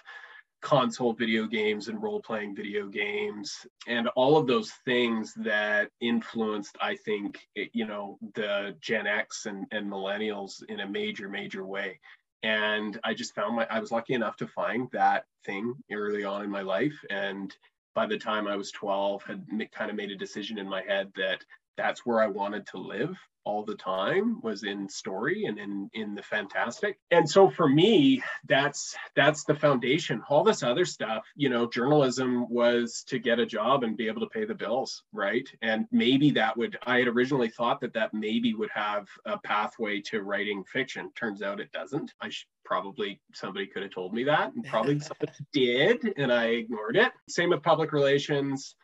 console 0.62 1.14
video 1.14 1.46
games 1.46 1.88
and 1.88 2.02
role 2.02 2.20
playing 2.20 2.56
video 2.56 2.88
games 2.88 3.66
and 3.88 4.08
all 4.16 4.38
of 4.38 4.48
those 4.48 4.72
things 4.86 5.34
that 5.36 5.90
influenced 6.02 6.76
i 6.82 6.96
think 6.96 7.48
you 7.74 7.86
know 7.86 8.18
the 8.34 8.76
gen 8.82 9.06
x 9.06 9.46
and, 9.46 9.66
and 9.72 9.90
millennials 9.90 10.64
in 10.70 10.80
a 10.80 10.88
major 10.88 11.30
major 11.30 11.66
way. 11.66 12.00
And 12.44 13.00
i 13.04 13.14
just 13.14 13.36
found 13.36 13.56
my 13.56 13.68
i 13.70 13.80
was 13.80 13.92
lucky 13.92 14.14
enough 14.14 14.36
to 14.38 14.48
find 14.48 14.90
that 14.92 15.26
thing 15.46 15.76
early 15.92 16.24
on 16.24 16.44
in 16.44 16.50
my 16.50 16.62
life 16.62 16.98
and 17.10 17.56
by 17.94 18.08
the 18.08 18.18
time 18.18 18.48
i 18.48 18.56
was 18.56 18.72
12 18.72 19.24
had 19.24 19.46
kind 19.72 19.90
of 19.92 19.96
made 19.96 20.12
a 20.12 20.16
decision 20.16 20.58
in 20.58 20.68
my 20.68 20.82
head 20.82 21.12
that 21.16 21.44
that's 21.78 22.06
where 22.06 22.22
i 22.22 22.28
wanted 22.28 22.66
to 22.68 22.78
live 22.78 23.18
all 23.48 23.64
the 23.64 23.76
time 23.76 24.42
was 24.42 24.64
in 24.64 24.90
story 24.90 25.46
and 25.46 25.58
in 25.58 25.90
in 25.94 26.14
the 26.14 26.22
fantastic. 26.22 27.00
And 27.12 27.28
so 27.30 27.50
for 27.50 27.70
me 27.70 28.22
that's 28.46 28.94
that's 29.16 29.46
the 29.46 29.56
foundation. 29.56 30.22
All 30.28 30.44
this 30.44 30.64
other 30.64 30.84
stuff 30.84 31.24
you 31.36 31.48
know 31.48 31.66
journalism 31.66 32.50
was 32.50 33.04
to 33.08 33.20
get 33.20 33.40
a 33.40 33.46
job 33.46 33.86
and 33.86 33.96
be 33.96 34.08
able 34.08 34.20
to 34.22 34.28
pay 34.28 34.44
the 34.44 34.54
bills 34.54 35.04
right? 35.14 35.48
And 35.62 35.86
maybe 35.92 36.30
that 36.32 36.58
would 36.58 36.78
i 36.86 37.00
had 37.00 37.08
originally 37.08 37.50
thought 37.50 37.80
that 37.82 37.94
that 37.94 38.14
maybe 38.14 38.54
would 38.54 38.72
have 38.74 39.08
a 39.26 39.38
pathway 39.38 40.02
to 40.02 40.24
writing 40.24 40.66
fiction. 40.66 41.10
Turns 41.16 41.42
out 41.42 41.62
it 41.62 41.72
doesn't. 41.72 42.14
I 42.22 42.28
should 42.30 42.48
probably 42.66 43.22
somebody 43.34 43.66
could 43.66 43.84
have 43.84 43.94
told 43.94 44.14
me 44.14 44.26
that 44.26 44.52
and 44.54 44.66
probably 44.66 45.00
somebody 45.10 45.32
did 45.54 46.14
and 46.18 46.34
i 46.34 46.48
ignored 46.48 46.98
it. 46.98 47.14
Same 47.30 47.52
with 47.52 47.64
public 47.64 47.94
relations 47.94 48.76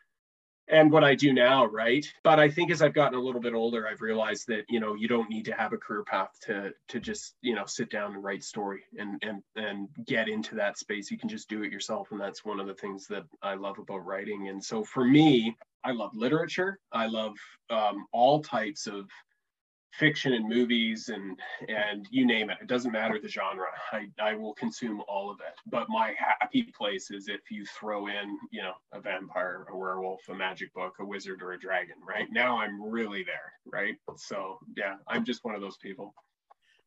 and 0.67 0.91
what 0.91 1.03
I 1.03 1.15
do 1.15 1.34
now, 1.34 1.65
right? 1.65 2.05
But 2.24 2.39
I 2.39 2.50
think 2.50 2.72
as 2.72 2.82
I've 2.82 2.93
gotten 2.93 3.17
a 3.17 3.22
little 3.22 3.41
bit 3.41 3.53
older, 3.53 3.88
I've 3.88 4.01
realized 4.01 4.48
that 4.48 4.63
you 4.70 4.79
know 4.79 4.96
you 4.96 5.08
don't 5.08 5.29
need 5.29 5.46
to 5.46 5.53
have 5.53 5.74
a 5.74 5.77
career 5.77 6.03
path 6.03 6.32
to 6.43 6.74
to 6.89 7.00
just 7.00 7.36
you 7.41 7.55
know 7.55 7.65
sit 7.65 7.89
down 7.89 8.13
and 8.13 8.24
write 8.24 8.43
story 8.43 8.84
and 8.98 9.22
and 9.24 9.43
and 9.55 9.89
get 10.05 10.27
into 10.27 10.55
that 10.55 10.77
space. 10.77 11.12
You 11.12 11.17
can 11.17 11.29
just 11.29 11.50
do 11.50 11.63
it 11.63 11.72
yourself, 11.72 12.12
and 12.12 12.20
that's 12.20 12.46
one 12.46 12.60
of 12.60 12.67
the 12.67 12.75
things 12.75 13.08
that 13.08 13.24
I 13.41 13.55
love 13.55 13.79
about 13.79 14.05
writing. 14.05 14.48
And 14.48 14.63
so 14.63 14.84
for 14.84 15.05
me, 15.05 15.55
I 15.84 15.91
love 15.91 16.12
literature. 16.15 16.79
I 16.91 17.08
love 17.08 17.36
um, 17.70 18.05
all 18.13 18.41
types 18.41 18.88
of 18.88 19.10
fiction 20.00 20.33
and 20.33 20.47
movies 20.47 21.09
and 21.09 21.39
and 21.67 22.07
you 22.09 22.25
name 22.25 22.50
it 22.50 22.57
it 22.62 22.67
doesn't 22.67 22.91
matter 22.91 23.19
the 23.21 23.27
genre. 23.27 23.67
I 23.91 24.07
i 24.19 24.33
will 24.35 24.53
consume 24.53 25.01
all 25.07 25.29
of 25.29 25.39
it. 25.39 25.53
But 25.67 25.88
my 25.89 26.13
happy 26.17 26.63
place 26.75 27.12
is 27.12 27.27
if 27.27 27.51
you 27.51 27.65
throw 27.79 28.07
in 28.07 28.38
you 28.51 28.62
know 28.62 28.73
a 28.91 29.00
vampire 29.00 29.65
a 29.71 29.77
werewolf 29.77 30.21
a 30.29 30.33
magic 30.33 30.73
book 30.73 30.95
a 31.00 31.05
wizard 31.05 31.41
or 31.41 31.53
a 31.53 31.59
dragon 31.59 31.95
right? 32.07 32.27
Now 32.31 32.57
i'm 32.59 32.81
really 32.81 33.23
there 33.23 33.53
right? 33.65 33.95
So 34.17 34.57
yeah 34.75 34.95
i'm 35.07 35.25
just 35.25 35.43
one 35.43 35.55
of 35.55 35.62
those 35.62 35.77
people 35.77 36.13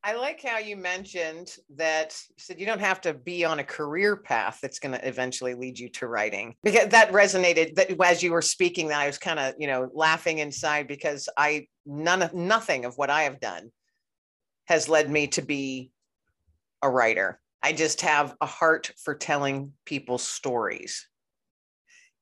I 0.07 0.15
like 0.15 0.41
how 0.41 0.59
you 0.59 0.77
mentioned 0.77 1.57
that 1.75 2.17
you 2.29 2.35
said 2.39 2.61
you 2.61 2.67
don't 2.67 2.79
have 2.79 3.01
to 3.01 3.13
be 3.13 3.45
on 3.45 3.59
a 3.59 3.65
career 3.65 4.15
path 4.15 4.61
that's 4.63 4.79
going 4.79 4.93
to 4.93 5.05
eventually 5.09 5.55
lead 5.55 5.81
you 5.81 5.89
to 5.89 6.07
writing 6.07 6.55
because 6.63 6.91
that 6.91 7.11
resonated 7.11 7.75
that 7.75 7.91
as 8.01 8.23
you 8.23 8.31
were 8.31 8.41
speaking 8.41 8.87
that 8.87 9.01
I 9.01 9.09
was 9.09 9.19
kind 9.19 9.41
of, 9.41 9.55
you 9.59 9.67
know, 9.67 9.91
laughing 9.93 10.39
inside 10.39 10.87
because 10.87 11.29
I 11.37 11.67
none 11.85 12.23
of 12.23 12.35
nothing 12.35 12.85
of 12.85 12.97
what 12.97 13.11
I 13.11 13.25
have 13.25 13.41
done 13.41 13.73
has 14.67 14.89
led 14.89 15.11
me 15.11 15.27
to 15.27 15.43
be 15.43 15.91
a 16.83 16.89
writer. 16.89 17.41
I 17.61 17.73
just 17.73 18.03
have 18.03 18.37
a 18.41 18.47
heart 18.47 18.93
for 19.03 19.17
telling 19.17 19.73
people's 19.87 20.23
stories 20.23 21.09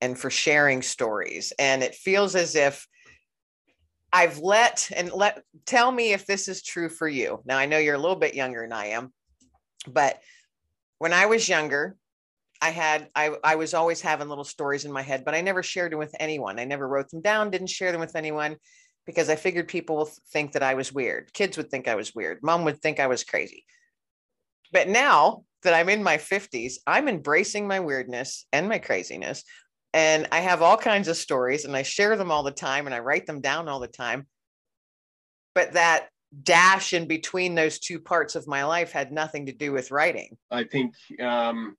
and 0.00 0.18
for 0.18 0.30
sharing 0.30 0.80
stories 0.80 1.52
and 1.58 1.82
it 1.82 1.94
feels 1.94 2.34
as 2.34 2.56
if 2.56 2.86
I've 4.14 4.38
let 4.38 4.92
and 4.94 5.12
let 5.12 5.42
tell 5.66 5.90
me 5.90 6.12
if 6.12 6.24
this 6.24 6.46
is 6.46 6.62
true 6.62 6.88
for 6.88 7.08
you. 7.08 7.40
Now 7.44 7.58
I 7.58 7.66
know 7.66 7.78
you're 7.78 7.96
a 7.96 7.98
little 7.98 8.14
bit 8.14 8.36
younger 8.36 8.60
than 8.60 8.72
I 8.72 8.86
am, 8.86 9.12
but 9.88 10.20
when 10.98 11.12
I 11.12 11.26
was 11.26 11.48
younger, 11.48 11.96
I 12.62 12.70
had 12.70 13.08
I 13.16 13.32
I 13.42 13.56
was 13.56 13.74
always 13.74 14.00
having 14.00 14.28
little 14.28 14.44
stories 14.44 14.84
in 14.84 14.92
my 14.92 15.02
head, 15.02 15.24
but 15.24 15.34
I 15.34 15.40
never 15.40 15.64
shared 15.64 15.90
them 15.90 15.98
with 15.98 16.14
anyone. 16.20 16.60
I 16.60 16.64
never 16.64 16.86
wrote 16.86 17.10
them 17.10 17.22
down, 17.22 17.50
didn't 17.50 17.66
share 17.66 17.90
them 17.90 18.00
with 18.00 18.14
anyone 18.14 18.54
because 19.04 19.28
I 19.28 19.34
figured 19.34 19.66
people 19.66 19.96
will 19.96 20.10
think 20.30 20.52
that 20.52 20.62
I 20.62 20.74
was 20.74 20.92
weird. 20.92 21.32
Kids 21.32 21.56
would 21.56 21.68
think 21.68 21.88
I 21.88 21.96
was 21.96 22.14
weird. 22.14 22.38
Mom 22.40 22.64
would 22.66 22.80
think 22.80 23.00
I 23.00 23.08
was 23.08 23.24
crazy. 23.24 23.64
But 24.72 24.88
now 24.88 25.42
that 25.64 25.74
I'm 25.74 25.88
in 25.88 26.04
my 26.04 26.18
50s, 26.18 26.74
I'm 26.86 27.08
embracing 27.08 27.66
my 27.66 27.80
weirdness 27.80 28.46
and 28.52 28.68
my 28.68 28.78
craziness 28.78 29.42
and 29.94 30.26
I 30.32 30.40
have 30.40 30.60
all 30.60 30.76
kinds 30.76 31.06
of 31.06 31.16
stories 31.16 31.64
and 31.64 31.76
I 31.76 31.84
share 31.84 32.16
them 32.16 32.32
all 32.32 32.42
the 32.42 32.50
time 32.50 32.86
and 32.86 32.94
I 32.94 32.98
write 32.98 33.26
them 33.26 33.40
down 33.40 33.68
all 33.68 33.78
the 33.78 33.86
time. 33.86 34.26
But 35.54 35.74
that 35.74 36.08
dash 36.42 36.92
in 36.92 37.06
between 37.06 37.54
those 37.54 37.78
two 37.78 38.00
parts 38.00 38.34
of 38.34 38.48
my 38.48 38.64
life 38.64 38.90
had 38.90 39.12
nothing 39.12 39.46
to 39.46 39.52
do 39.52 39.72
with 39.72 39.92
writing. 39.92 40.36
I 40.50 40.64
think 40.64 40.94
um, 41.20 41.76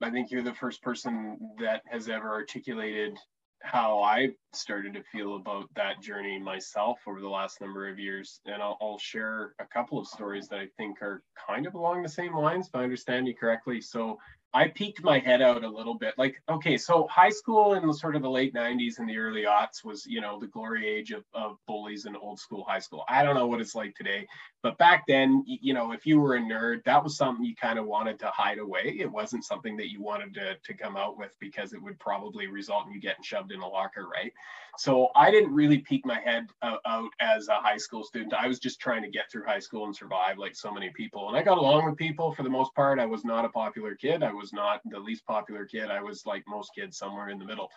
I 0.00 0.10
think 0.10 0.30
you're 0.30 0.42
the 0.42 0.54
first 0.54 0.80
person 0.80 1.38
that 1.58 1.82
has 1.90 2.08
ever 2.08 2.30
articulated 2.30 3.18
how 3.62 4.00
I 4.00 4.28
started 4.52 4.94
to 4.94 5.02
feel 5.10 5.34
about 5.34 5.68
that 5.74 6.00
journey 6.00 6.38
myself 6.38 7.00
over 7.08 7.20
the 7.20 7.28
last 7.28 7.60
number 7.60 7.88
of 7.88 7.98
years. 7.98 8.40
And 8.46 8.62
I'll, 8.62 8.78
I'll, 8.80 8.98
share 8.98 9.54
a 9.58 9.64
couple 9.64 9.98
of 9.98 10.06
stories 10.06 10.46
that 10.48 10.60
I 10.60 10.68
think 10.76 11.02
are 11.02 11.22
kind 11.48 11.66
of 11.66 11.74
along 11.74 12.02
the 12.02 12.08
same 12.08 12.36
lines, 12.36 12.68
if 12.68 12.76
I 12.76 12.84
understand 12.84 13.26
you 13.26 13.34
correctly. 13.34 13.80
So 13.80 14.18
I 14.56 14.68
peeked 14.68 15.04
my 15.04 15.18
head 15.18 15.42
out 15.42 15.64
a 15.64 15.68
little 15.68 15.92
bit. 15.92 16.14
Like, 16.16 16.42
okay, 16.48 16.78
so 16.78 17.06
high 17.08 17.28
school 17.28 17.74
in 17.74 17.86
the 17.86 17.92
sort 17.92 18.16
of 18.16 18.22
the 18.22 18.30
late 18.30 18.54
90s 18.54 18.98
and 18.98 19.06
the 19.06 19.18
early 19.18 19.42
aughts 19.42 19.84
was, 19.84 20.06
you 20.06 20.22
know, 20.22 20.40
the 20.40 20.46
glory 20.46 20.88
age 20.88 21.10
of, 21.10 21.24
of 21.34 21.58
bullies 21.66 22.06
in 22.06 22.16
old 22.16 22.40
school 22.40 22.64
high 22.66 22.78
school. 22.78 23.04
I 23.06 23.22
don't 23.22 23.34
know 23.34 23.46
what 23.46 23.60
it's 23.60 23.74
like 23.74 23.94
today, 23.94 24.26
but 24.62 24.78
back 24.78 25.04
then, 25.06 25.44
you 25.46 25.74
know, 25.74 25.92
if 25.92 26.06
you 26.06 26.18
were 26.18 26.36
a 26.36 26.40
nerd, 26.40 26.84
that 26.84 27.04
was 27.04 27.18
something 27.18 27.44
you 27.44 27.54
kind 27.54 27.78
of 27.78 27.84
wanted 27.84 28.18
to 28.20 28.28
hide 28.28 28.56
away. 28.56 28.96
It 28.98 29.12
wasn't 29.12 29.44
something 29.44 29.76
that 29.76 29.90
you 29.90 30.00
wanted 30.00 30.32
to, 30.36 30.56
to 30.64 30.74
come 30.74 30.96
out 30.96 31.18
with 31.18 31.32
because 31.38 31.74
it 31.74 31.82
would 31.82 31.98
probably 31.98 32.46
result 32.46 32.86
in 32.86 32.94
you 32.94 33.00
getting 33.00 33.24
shoved 33.24 33.52
in 33.52 33.60
a 33.60 33.68
locker, 33.68 34.08
right? 34.08 34.32
So 34.78 35.08
I 35.14 35.30
didn't 35.30 35.52
really 35.52 35.78
peek 35.78 36.04
my 36.04 36.20
head 36.20 36.46
uh, 36.62 36.76
out 36.86 37.10
as 37.20 37.48
a 37.48 37.54
high 37.54 37.76
school 37.76 38.04
student. 38.04 38.34
I 38.34 38.46
was 38.46 38.58
just 38.58 38.80
trying 38.80 39.02
to 39.02 39.08
get 39.08 39.30
through 39.30 39.44
high 39.44 39.58
school 39.58 39.84
and 39.84 39.96
survive 39.96 40.38
like 40.38 40.54
so 40.54 40.70
many 40.70 40.90
people. 40.90 41.28
And 41.28 41.36
I 41.36 41.42
got 41.42 41.58
along 41.58 41.86
with 41.86 41.96
people 41.96 42.32
for 42.32 42.42
the 42.42 42.50
most 42.50 42.74
part. 42.74 42.98
I 42.98 43.06
was 43.06 43.24
not 43.24 43.44
a 43.44 43.48
popular 43.48 43.94
kid. 43.94 44.22
I 44.22 44.32
was 44.32 44.52
not 44.52 44.80
the 44.84 44.98
least 44.98 45.24
popular 45.26 45.64
kid. 45.64 45.90
I 45.90 46.02
was 46.02 46.26
like 46.26 46.44
most 46.46 46.70
kids, 46.74 46.98
somewhere 46.98 47.28
in 47.28 47.38
the 47.38 47.44
middle. 47.44 47.70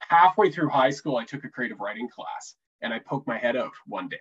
Halfway 0.00 0.50
through 0.50 0.68
high 0.68 0.90
school, 0.90 1.16
I 1.16 1.24
took 1.24 1.44
a 1.44 1.48
creative 1.48 1.80
writing 1.80 2.08
class 2.08 2.56
and 2.82 2.92
I 2.92 2.98
poked 2.98 3.26
my 3.26 3.38
head 3.38 3.56
out 3.56 3.72
one 3.86 4.08
day 4.08 4.16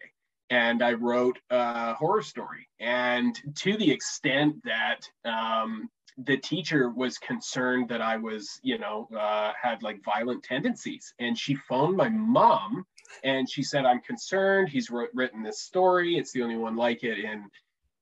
and 0.50 0.84
I 0.84 0.94
wrote 0.94 1.39
a 1.50 1.94
horror 1.96 2.22
story. 2.22 2.70
And 2.80 3.38
to 3.56 3.75
the 3.77 3.92
extent 3.92 4.63
that 4.63 5.10
um, 5.25 5.89
the 6.17 6.38
teacher 6.38 6.89
was 6.89 7.17
concerned 7.17 7.89
that 7.89 8.01
I 8.01 8.17
was, 8.17 8.60
you 8.63 8.77
know, 8.77 9.08
uh, 9.17 9.51
had 9.60 9.84
like 9.84 10.03
violent 10.03 10.43
tendencies. 10.43 11.13
And 11.20 11.38
she 11.38 11.55
phoned 11.55 11.98
my 11.98 12.10
mom 12.10 12.86
and 13.24 13.50
she 13.50 13.63
said, 13.63 13.86
I'm 13.86 14.01
concerned. 14.01 14.70
He's 14.70 14.89
written 14.89 15.43
this 15.43 15.62
story. 15.62 16.17
It's 16.17 16.32
the 16.32 16.41
only 16.41 16.58
one 16.58 16.75
like 16.75 17.03
it 17.03 17.20
in 17.20 17.50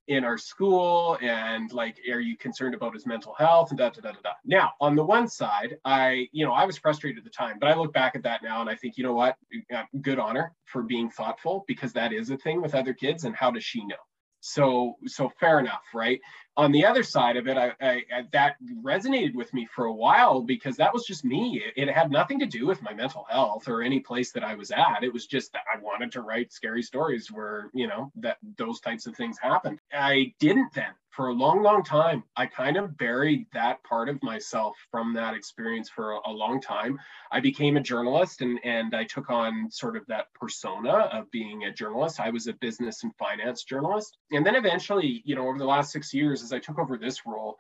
in 0.08 0.24
our 0.26 0.38
school 0.38 1.18
and 1.22 1.72
like 1.72 1.98
are 2.12 2.20
you 2.20 2.36
concerned 2.36 2.74
about 2.74 2.94
his 2.94 3.06
mental 3.06 3.34
health 3.36 3.70
and 3.70 3.78
da, 3.78 3.90
da 3.90 4.02
da 4.02 4.12
da 4.12 4.20
da 4.24 4.32
now 4.44 4.72
on 4.82 4.96
the 4.96 5.04
one 5.04 5.28
side 5.28 5.78
i 5.86 6.28
you 6.32 6.44
know 6.44 6.52
i 6.52 6.66
was 6.66 6.78
frustrated 6.78 7.20
at 7.20 7.24
the 7.24 7.30
time 7.30 7.58
but 7.60 7.70
i 7.70 7.76
look 7.76 7.94
back 7.94 8.16
at 8.16 8.24
that 8.24 8.42
now 8.42 8.62
and 8.62 8.70
i 8.70 8.76
think 8.76 8.98
you 8.98 9.04
know 9.04 9.14
what 9.14 9.38
uh, 9.74 9.84
good 10.02 10.18
honor 10.18 10.54
for 10.66 10.82
being 10.82 11.10
thoughtful 11.12 11.64
because 11.68 11.94
that 11.94 12.12
is 12.12 12.32
a 12.32 12.38
thing 12.38 12.62
with 12.62 12.74
other 12.74 12.94
kids 12.94 13.26
and 13.26 13.36
how 13.36 13.52
does 13.52 13.64
she 13.64 13.86
know 13.86 13.96
so 14.42 14.98
so 15.06 15.32
fair 15.40 15.60
enough 15.60 15.84
right? 15.94 16.20
On 16.58 16.72
the 16.72 16.86
other 16.86 17.02
side 17.02 17.38
of 17.38 17.48
it 17.48 17.58
I, 17.58 17.72
I, 17.82 18.04
I, 18.14 18.24
that 18.34 18.58
resonated 18.84 19.34
with 19.36 19.54
me 19.54 19.68
for 19.74 19.86
a 19.86 19.94
while 19.94 20.42
because 20.42 20.76
that 20.78 20.94
was 20.94 21.06
just 21.06 21.24
me. 21.24 21.64
It, 21.66 21.88
it, 21.88 21.94
had 21.94 22.12
nothing 22.12 22.40
to 22.40 22.46
do 22.46 22.68
with 22.68 22.82
my 22.82 22.94
mental 22.94 23.26
health 23.30 23.68
or 23.68 23.82
any 23.82 24.00
place 24.00 24.32
that 24.34 24.44
i 24.44 24.56
was 24.56 24.72
at. 24.72 25.04
It 25.04 25.14
was 25.14 25.26
just 25.28 25.54
that 25.54 25.64
i 25.74 25.80
wanted 25.80 26.12
to 26.14 26.22
write 26.22 26.52
scary 26.52 26.84
stories 26.84 27.32
where 27.32 27.70
you 27.74 27.88
know 27.88 28.12
that 28.18 28.38
those 28.58 28.80
types 28.82 29.08
of 29.08 29.16
things 29.16 29.38
happened 29.40 29.80
i 29.94 30.34
didn't 30.40 30.74
then 30.74 30.92
for 31.12 31.28
a 31.28 31.34
long, 31.34 31.62
long 31.62 31.84
time, 31.84 32.24
I 32.38 32.46
kind 32.46 32.78
of 32.78 32.98
buried 32.98 33.46
that 33.54 33.84
part 33.84 34.08
of 34.08 34.22
myself 34.24 34.78
from 34.90 35.14
that 35.14 35.34
experience 35.34 35.90
for 35.90 36.14
a, 36.14 36.20
a, 36.26 36.32
long 36.32 36.62
time. 36.62 36.98
I 37.32 37.42
became 37.42 37.76
a 37.76 37.82
journalist 37.82 38.42
and, 38.42 38.60
and 38.64 38.96
I 38.96 39.04
took 39.04 39.30
on 39.30 39.70
sort 39.70 39.98
of 39.98 40.06
that 40.08 40.34
persona 40.34 41.10
of 41.12 41.30
being 41.32 41.66
a 41.66 41.74
journalist. 41.74 42.22
I 42.22 42.30
was 42.30 42.48
a 42.48 42.54
business 42.54 43.04
and 43.04 43.14
finance 43.18 43.66
journalist. 43.66 44.18
And 44.32 44.46
then 44.46 44.56
eventually, 44.56 45.22
you 45.26 45.36
know, 45.36 45.48
over 45.48 45.58
the 45.58 45.66
last 45.66 45.92
six 45.92 46.14
years, 46.14 46.44
as 46.44 46.54
I 46.54 46.60
took 46.60 46.80
over 46.80 46.98
this 46.98 47.26
role, 47.26 47.58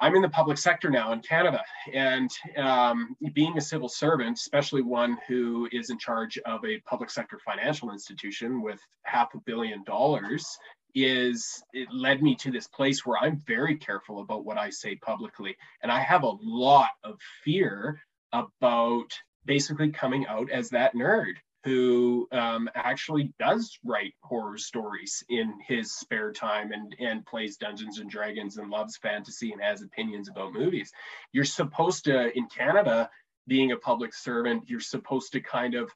I'm 0.00 0.14
in 0.14 0.22
the 0.22 0.28
public 0.28 0.58
sector 0.58 0.90
now 0.90 1.12
in 1.12 1.20
Canada, 1.22 1.60
and 1.92 2.30
um, 2.56 3.16
being 3.32 3.58
a 3.58 3.60
civil 3.60 3.88
servant, 3.88 4.36
especially 4.38 4.80
one 4.80 5.18
who 5.26 5.68
is 5.72 5.90
in 5.90 5.98
charge 5.98 6.38
of 6.46 6.64
a 6.64 6.78
public 6.86 7.10
sector 7.10 7.40
financial 7.44 7.90
institution 7.90 8.62
with 8.62 8.78
half 9.02 9.34
a 9.34 9.40
billion 9.44 9.82
dollars, 9.82 10.56
is 10.94 11.62
it 11.72 11.88
led 11.92 12.22
me 12.22 12.34
to 12.36 12.50
this 12.50 12.66
place 12.66 13.04
where 13.04 13.18
I'm 13.20 13.38
very 13.46 13.76
careful 13.76 14.20
about 14.20 14.44
what 14.44 14.58
I 14.58 14.70
say 14.70 14.96
publicly, 14.96 15.56
and 15.82 15.92
I 15.92 16.00
have 16.00 16.22
a 16.22 16.36
lot 16.42 16.90
of 17.04 17.18
fear 17.44 18.00
about 18.32 19.12
basically 19.44 19.90
coming 19.90 20.26
out 20.26 20.50
as 20.50 20.70
that 20.70 20.94
nerd 20.94 21.34
who 21.64 22.28
um, 22.32 22.70
actually 22.74 23.32
does 23.38 23.78
write 23.84 24.14
horror 24.22 24.56
stories 24.56 25.24
in 25.28 25.52
his 25.66 25.92
spare 25.92 26.32
time 26.32 26.72
and, 26.72 26.94
and 27.00 27.26
plays 27.26 27.56
Dungeons 27.56 27.98
and 27.98 28.08
Dragons 28.08 28.58
and 28.58 28.70
loves 28.70 28.96
fantasy 28.96 29.52
and 29.52 29.60
has 29.60 29.82
opinions 29.82 30.28
about 30.28 30.52
movies. 30.52 30.92
You're 31.32 31.44
supposed 31.44 32.04
to, 32.04 32.36
in 32.36 32.46
Canada, 32.46 33.10
being 33.46 33.72
a 33.72 33.76
public 33.76 34.14
servant, 34.14 34.64
you're 34.68 34.80
supposed 34.80 35.32
to 35.32 35.40
kind 35.40 35.74
of 35.74 35.90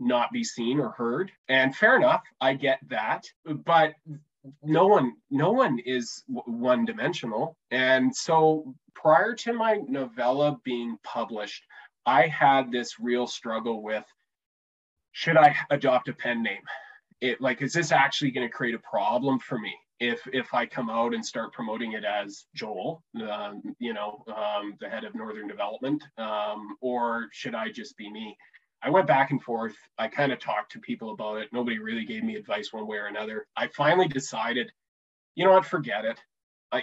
not 0.00 0.32
be 0.32 0.42
seen 0.42 0.80
or 0.80 0.90
heard. 0.90 1.30
And 1.48 1.74
fair 1.74 1.96
enough, 1.96 2.22
I 2.40 2.54
get 2.54 2.80
that. 2.88 3.24
But 3.44 3.94
no 4.62 4.86
one 4.86 5.12
no 5.30 5.52
one 5.52 5.78
is 5.86 6.22
one 6.26 6.84
dimensional 6.84 7.56
and 7.70 8.14
so 8.14 8.74
prior 8.94 9.34
to 9.34 9.52
my 9.52 9.78
novella 9.88 10.58
being 10.64 10.98
published 11.02 11.64
i 12.04 12.26
had 12.26 12.70
this 12.70 13.00
real 13.00 13.26
struggle 13.26 13.82
with 13.82 14.04
should 15.14 15.36
I 15.36 15.56
adopt 15.70 16.08
a 16.08 16.12
pen 16.12 16.42
name? 16.42 16.60
It 17.20 17.40
like, 17.40 17.62
is 17.62 17.72
this 17.72 17.92
actually 17.92 18.32
going 18.32 18.46
to 18.46 18.52
create 18.52 18.74
a 18.74 18.80
problem 18.80 19.38
for 19.38 19.58
me 19.58 19.72
if 20.00 20.20
if 20.32 20.52
I 20.52 20.66
come 20.66 20.90
out 20.90 21.14
and 21.14 21.24
start 21.24 21.52
promoting 21.52 21.92
it 21.92 22.04
as 22.04 22.46
Joel, 22.54 23.02
um, 23.30 23.62
you 23.78 23.94
know, 23.94 24.24
um, 24.28 24.74
the 24.80 24.88
head 24.88 25.04
of 25.04 25.14
Northern 25.14 25.46
Development, 25.46 26.02
um, 26.18 26.76
or 26.80 27.28
should 27.30 27.54
I 27.54 27.70
just 27.70 27.96
be 27.96 28.10
me? 28.10 28.36
I 28.84 28.90
went 28.90 29.06
back 29.06 29.30
and 29.30 29.42
forth. 29.42 29.74
I 29.98 30.08
kind 30.08 30.32
of 30.32 30.38
talked 30.38 30.72
to 30.72 30.78
people 30.78 31.12
about 31.12 31.38
it. 31.38 31.48
Nobody 31.52 31.78
really 31.78 32.04
gave 32.04 32.22
me 32.22 32.36
advice 32.36 32.72
one 32.72 32.86
way 32.86 32.98
or 32.98 33.06
another. 33.06 33.46
I 33.56 33.68
finally 33.68 34.08
decided, 34.08 34.70
you 35.34 35.44
know 35.44 35.52
what, 35.52 35.64
forget 35.64 36.04
it 36.04 36.20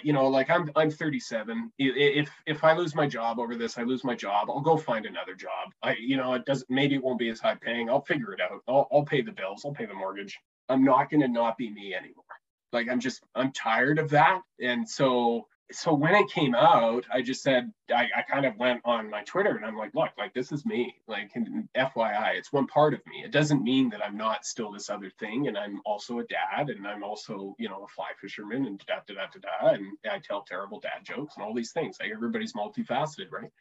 you 0.04 0.14
know, 0.14 0.28
like 0.28 0.50
I'm 0.50 0.72
I'm 0.76 0.90
37. 0.90 1.72
If 1.78 2.30
if 2.46 2.64
I 2.64 2.74
lose 2.74 2.96
my 2.96 3.08
job 3.08 3.40
over 3.40 3.56
this, 3.56 3.78
I 3.78 3.84
lose 3.84 4.04
my 4.04 4.16
job. 4.16 4.50
I'll 4.50 4.62
go 4.62 4.78
find 4.78 5.06
another 5.06 5.36
job. 5.36 5.72
I 5.84 5.96
you 5.96 6.18
know, 6.18 6.34
it 6.34 6.46
doesn't 6.46 6.70
maybe 6.70 6.96
it 6.96 7.04
won't 7.04 7.20
be 7.20 7.30
as 7.30 7.40
high 7.40 7.56
paying. 7.56 7.90
I'll 7.90 8.02
figure 8.02 8.34
it 8.34 8.42
out. 8.42 8.62
I'll 8.68 8.88
I'll 8.92 9.04
pay 9.04 9.22
the 9.22 9.32
bills. 9.32 9.64
I'll 9.66 9.74
pay 9.74 9.86
the 9.86 9.94
mortgage. 9.94 10.40
I'm 10.70 10.84
not 10.84 11.10
going 11.10 11.22
to 11.22 11.28
not 11.28 11.58
be 11.58 11.70
me 11.70 11.94
anymore. 11.94 12.24
Like 12.72 12.88
I'm 12.90 13.00
just 13.00 13.24
I'm 13.36 13.52
tired 13.52 14.00
of 14.00 14.10
that. 14.12 14.42
And 14.62 14.88
so 14.88 15.48
so 15.72 15.94
when 15.94 16.16
it 16.16 16.30
came 16.30 16.56
out, 16.56 17.06
I 17.12 17.22
just 17.22 17.44
said 17.44 17.72
I, 17.94 18.08
I, 18.16 18.22
kind 18.22 18.46
of 18.46 18.58
went 18.58 18.82
on 18.86 19.10
my 19.10 19.24
Twitter 19.24 19.56
and 19.56 19.66
I'm 19.66 19.78
like, 19.78 19.94
look, 19.94 20.12
like 20.18 20.34
this 20.34 20.52
is 20.52 20.66
me. 20.66 20.96
Like 21.08 21.32
FYI, 21.76 22.36
it's 22.36 22.54
one 22.54 22.68
part 22.68 22.94
of 22.94 23.02
me. 23.06 23.24
It 23.24 23.32
doesn't 23.32 23.64
mean 23.64 23.90
that 23.90 24.04
I'm 24.04 24.18
not 24.18 24.46
still 24.46 24.72
this 24.72 24.90
other 24.90 25.12
thing. 25.20 25.48
And 25.48 25.58
I'm 25.58 25.82
also 25.86 26.20
a 26.20 26.24
dad 26.24 26.70
and 26.70 26.88
I'm 26.88 27.04
also, 27.04 27.56
you 27.60 27.70
know, 27.70 27.84
a 27.84 27.88
fly 27.88 28.10
fisherman 28.20 28.66
and 28.66 28.80
da 28.86 28.96
da 29.08 29.16
da 29.16 29.28
da 29.34 29.40
da. 29.40 29.74
And 29.74 29.98
I 30.10 30.20
tell 30.20 30.42
terrible 30.42 30.80
dad 30.80 31.04
jokes 31.04 31.36
and 31.36 31.46
all 31.46 31.54
these 31.54 31.72
things. 31.72 31.98
Like 32.00 32.12
everybody's 32.12 32.54
multifaceted, 32.54 33.32
right? 33.32 33.52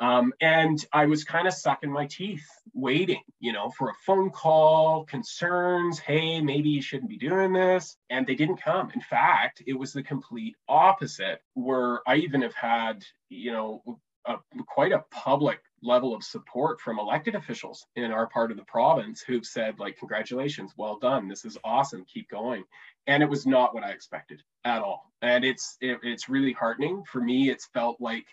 Um, 0.00 0.32
and 0.40 0.84
I 0.92 1.06
was 1.06 1.24
kind 1.24 1.48
of 1.48 1.54
sucking 1.54 1.90
my 1.90 2.06
teeth, 2.06 2.46
waiting, 2.72 3.22
you 3.40 3.52
know, 3.52 3.70
for 3.70 3.90
a 3.90 3.94
phone 4.06 4.30
call, 4.30 5.04
concerns. 5.04 5.98
Hey, 5.98 6.40
maybe 6.40 6.68
you 6.68 6.82
shouldn't 6.82 7.10
be 7.10 7.18
doing 7.18 7.52
this. 7.52 7.96
And 8.08 8.26
they 8.26 8.36
didn't 8.36 8.62
come. 8.62 8.90
In 8.94 9.00
fact, 9.00 9.62
it 9.66 9.74
was 9.74 9.92
the 9.92 10.02
complete 10.02 10.54
opposite, 10.68 11.42
where 11.54 12.00
I 12.06 12.16
even 12.16 12.42
have 12.42 12.54
had, 12.54 13.04
you 13.28 13.52
know, 13.52 13.82
a, 14.24 14.36
quite 14.66 14.92
a 14.92 15.04
public 15.10 15.60
level 15.82 16.14
of 16.14 16.22
support 16.22 16.80
from 16.80 16.98
elected 16.98 17.34
officials 17.34 17.86
in 17.96 18.12
our 18.12 18.26
part 18.28 18.50
of 18.50 18.56
the 18.56 18.64
province 18.64 19.20
who've 19.20 19.46
said, 19.46 19.78
like, 19.78 19.98
congratulations, 19.98 20.72
well 20.76 20.98
done. 20.98 21.28
This 21.28 21.44
is 21.44 21.58
awesome. 21.64 22.04
Keep 22.12 22.30
going. 22.30 22.64
And 23.06 23.22
it 23.22 23.28
was 23.28 23.46
not 23.46 23.74
what 23.74 23.84
I 23.84 23.90
expected 23.90 24.42
at 24.64 24.82
all. 24.82 25.10
And 25.22 25.44
it's 25.44 25.76
it, 25.80 25.98
it's 26.02 26.28
really 26.28 26.52
heartening 26.52 27.04
for 27.10 27.20
me. 27.20 27.48
It's 27.48 27.66
felt 27.66 28.00
like 28.00 28.26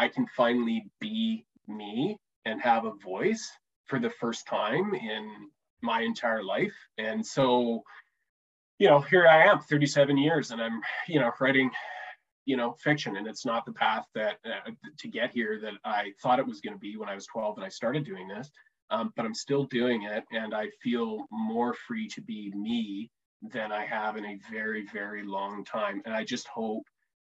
I 0.00 0.08
can 0.08 0.26
finally 0.34 0.86
be 0.98 1.44
me 1.68 2.16
and 2.46 2.58
have 2.62 2.86
a 2.86 2.94
voice 3.04 3.52
for 3.84 3.98
the 3.98 4.08
first 4.08 4.46
time 4.46 4.94
in 4.94 5.50
my 5.82 6.00
entire 6.00 6.42
life. 6.42 6.72
And 6.96 7.24
so, 7.24 7.82
you 8.78 8.88
know, 8.88 9.00
here 9.00 9.28
I 9.28 9.44
am, 9.44 9.60
37 9.60 10.16
years, 10.16 10.52
and 10.52 10.62
I'm, 10.62 10.80
you 11.06 11.20
know, 11.20 11.30
writing, 11.38 11.70
you 12.46 12.56
know, 12.56 12.72
fiction, 12.82 13.18
and 13.18 13.26
it's 13.26 13.44
not 13.44 13.66
the 13.66 13.74
path 13.74 14.06
that 14.14 14.38
uh, 14.46 14.70
to 15.00 15.08
get 15.08 15.32
here 15.32 15.60
that 15.60 15.74
I 15.84 16.12
thought 16.22 16.38
it 16.38 16.46
was 16.46 16.62
going 16.62 16.74
to 16.74 16.80
be 16.80 16.96
when 16.96 17.10
I 17.10 17.14
was 17.14 17.26
12 17.26 17.58
and 17.58 17.66
I 17.66 17.68
started 17.68 18.06
doing 18.06 18.26
this. 18.26 18.50
Um, 18.88 19.12
but 19.16 19.26
I'm 19.26 19.34
still 19.34 19.64
doing 19.64 20.04
it, 20.04 20.24
and 20.32 20.54
I 20.54 20.68
feel 20.82 21.26
more 21.30 21.74
free 21.74 22.08
to 22.08 22.22
be 22.22 22.50
me 22.56 23.10
than 23.42 23.70
I 23.70 23.84
have 23.84 24.16
in 24.16 24.24
a 24.24 24.38
very, 24.50 24.86
very 24.94 25.24
long 25.24 25.62
time. 25.62 26.00
And 26.06 26.14
I 26.14 26.24
just 26.24 26.48
hope 26.48 26.84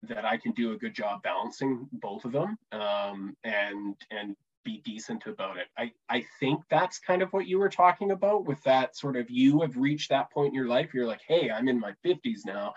that 0.09 0.25
I 0.25 0.37
can 0.37 0.51
do 0.51 0.73
a 0.73 0.77
good 0.77 0.93
job 0.93 1.23
balancing 1.23 1.87
both 1.91 2.25
of 2.25 2.31
them 2.31 2.57
um, 2.71 3.35
and 3.43 3.95
and 4.11 4.35
be 4.63 4.81
decent 4.85 5.25
about 5.25 5.57
it. 5.57 5.67
I, 5.77 5.91
I 6.09 6.25
think 6.39 6.61
that's 6.69 6.99
kind 6.99 7.21
of 7.21 7.33
what 7.33 7.47
you 7.47 7.59
were 7.59 7.69
talking 7.69 8.11
about 8.11 8.45
with 8.45 8.63
that 8.63 8.95
sort 8.95 9.17
of 9.17 9.29
you 9.29 9.61
have 9.61 9.75
reached 9.75 10.09
that 10.09 10.31
point 10.31 10.49
in 10.49 10.55
your 10.55 10.67
life. 10.67 10.93
You're 10.93 11.05
like, 11.05 11.21
hey, 11.27 11.49
I'm 11.51 11.67
in 11.67 11.79
my 11.79 11.93
50s 12.05 12.45
now. 12.45 12.73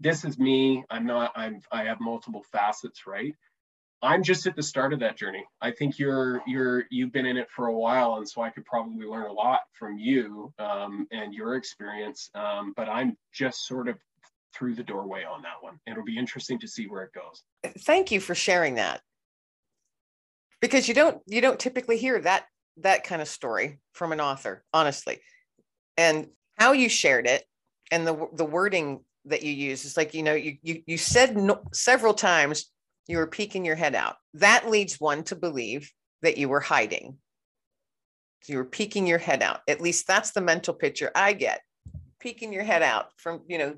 This 0.00 0.24
is 0.24 0.38
me. 0.38 0.84
I'm 0.90 1.06
not, 1.06 1.32
I'm 1.34 1.60
I 1.70 1.84
have 1.84 2.00
multiple 2.00 2.44
facets, 2.52 3.06
right? 3.06 3.34
I'm 4.02 4.22
just 4.22 4.46
at 4.46 4.54
the 4.54 4.62
start 4.62 4.92
of 4.92 5.00
that 5.00 5.16
journey. 5.16 5.44
I 5.62 5.70
think 5.70 5.98
you're 5.98 6.42
you're 6.46 6.84
you've 6.90 7.12
been 7.12 7.24
in 7.24 7.38
it 7.38 7.48
for 7.50 7.68
a 7.68 7.72
while, 7.72 8.16
and 8.16 8.28
so 8.28 8.42
I 8.42 8.50
could 8.50 8.66
probably 8.66 9.06
learn 9.06 9.26
a 9.26 9.32
lot 9.32 9.60
from 9.72 9.96
you 9.96 10.52
um, 10.58 11.06
and 11.10 11.32
your 11.32 11.54
experience. 11.54 12.28
Um, 12.34 12.74
but 12.76 12.88
I'm 12.88 13.16
just 13.32 13.66
sort 13.66 13.88
of 13.88 13.96
through 14.54 14.74
the 14.74 14.82
doorway 14.82 15.24
on 15.24 15.42
that 15.42 15.60
one. 15.60 15.78
It'll 15.86 16.04
be 16.04 16.18
interesting 16.18 16.58
to 16.60 16.68
see 16.68 16.86
where 16.86 17.02
it 17.02 17.10
goes. 17.12 17.42
Thank 17.80 18.10
you 18.10 18.20
for 18.20 18.34
sharing 18.34 18.76
that. 18.76 19.00
Because 20.60 20.88
you 20.88 20.94
don't 20.94 21.20
you 21.26 21.40
don't 21.40 21.58
typically 21.58 21.98
hear 21.98 22.20
that 22.20 22.46
that 22.78 23.04
kind 23.04 23.20
of 23.20 23.28
story 23.28 23.80
from 23.92 24.12
an 24.12 24.20
author, 24.20 24.64
honestly. 24.72 25.20
And 25.96 26.28
how 26.58 26.72
you 26.72 26.88
shared 26.88 27.26
it 27.26 27.44
and 27.90 28.06
the 28.06 28.28
the 28.32 28.44
wording 28.44 29.00
that 29.26 29.42
you 29.42 29.52
use 29.52 29.84
is 29.84 29.96
like 29.96 30.14
you 30.14 30.22
know 30.22 30.34
you 30.34 30.56
you 30.62 30.82
you 30.86 30.98
said 30.98 31.36
no, 31.36 31.62
several 31.72 32.14
times 32.14 32.70
you 33.06 33.18
were 33.18 33.26
peeking 33.26 33.64
your 33.64 33.76
head 33.76 33.94
out. 33.94 34.16
That 34.34 34.70
leads 34.70 35.00
one 35.00 35.24
to 35.24 35.36
believe 35.36 35.90
that 36.22 36.38
you 36.38 36.48
were 36.48 36.60
hiding. 36.60 37.18
You 38.46 38.58
were 38.58 38.64
peeking 38.64 39.06
your 39.06 39.18
head 39.18 39.42
out. 39.42 39.60
At 39.68 39.80
least 39.80 40.06
that's 40.06 40.32
the 40.32 40.40
mental 40.40 40.74
picture 40.74 41.10
I 41.14 41.32
get. 41.32 41.60
Peeking 42.20 42.52
your 42.52 42.62
head 42.62 42.82
out 42.82 43.06
from, 43.16 43.42
you 43.46 43.58
know, 43.58 43.76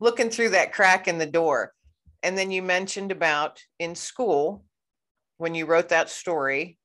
looking 0.00 0.30
through 0.30 0.50
that 0.50 0.72
crack 0.72 1.06
in 1.06 1.18
the 1.18 1.26
door. 1.26 1.72
And 2.22 2.36
then 2.36 2.50
you 2.50 2.62
mentioned 2.62 3.12
about 3.12 3.62
in 3.78 3.94
school 3.94 4.64
when 5.38 5.54
you 5.54 5.66
wrote 5.66 5.90
that 5.90 6.10
story 6.10 6.78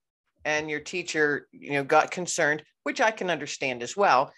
and 0.46 0.70
your 0.70 0.80
teacher, 0.80 1.48
you 1.52 1.74
know, 1.74 1.84
got 1.84 2.12
concerned, 2.12 2.64
which 2.84 3.02
I 3.02 3.12
can 3.12 3.30
understand 3.30 3.82
as 3.82 3.98
well. 3.98 4.32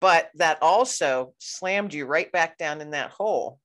But 0.00 0.30
that 0.34 0.62
also 0.62 1.32
slammed 1.38 1.94
you 1.94 2.06
right 2.06 2.30
back 2.30 2.58
down 2.58 2.80
in 2.80 2.90
that 2.90 3.10
hole. 3.10 3.58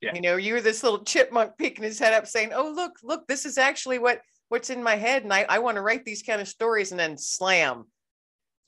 Yeah. 0.00 0.14
You 0.14 0.20
know, 0.20 0.36
you 0.36 0.54
were 0.54 0.60
this 0.60 0.82
little 0.82 1.04
chipmunk 1.04 1.58
peeking 1.58 1.84
his 1.84 1.98
head 1.98 2.14
up 2.14 2.26
saying, 2.26 2.52
Oh, 2.54 2.72
look, 2.74 2.92
look, 3.02 3.26
this 3.26 3.44
is 3.44 3.58
actually 3.58 3.98
what 3.98 4.20
what's 4.48 4.70
in 4.70 4.82
my 4.82 4.96
head. 4.96 5.22
And 5.22 5.32
I, 5.32 5.44
I 5.48 5.58
want 5.58 5.76
to 5.76 5.82
write 5.82 6.04
these 6.04 6.22
kind 6.22 6.40
of 6.40 6.48
stories 6.48 6.92
and 6.92 7.00
then 7.00 7.18
slam. 7.18 7.84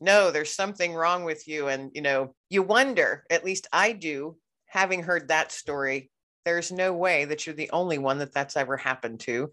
No, 0.01 0.31
there's 0.31 0.55
something 0.55 0.95
wrong 0.95 1.25
with 1.25 1.49
you. 1.49 1.69
And 1.69 1.91
you 1.95 2.03
know, 2.03 2.35
you 2.51 2.63
wonder, 2.63 3.25
at 3.31 3.45
least 3.45 3.67
I 3.73 3.93
do, 3.93 4.37
having 4.69 5.03
heard 5.03 5.29
that 5.29 5.53
story, 5.53 6.11
there's 6.45 6.73
no 6.73 6.93
way 6.93 7.25
that 7.27 7.47
you're 7.47 7.55
the 7.55 7.71
only 7.71 7.99
one 7.99 8.19
that 8.19 8.33
that's 8.33 8.57
ever 8.57 8.77
happened 8.77 9.21
to 9.21 9.51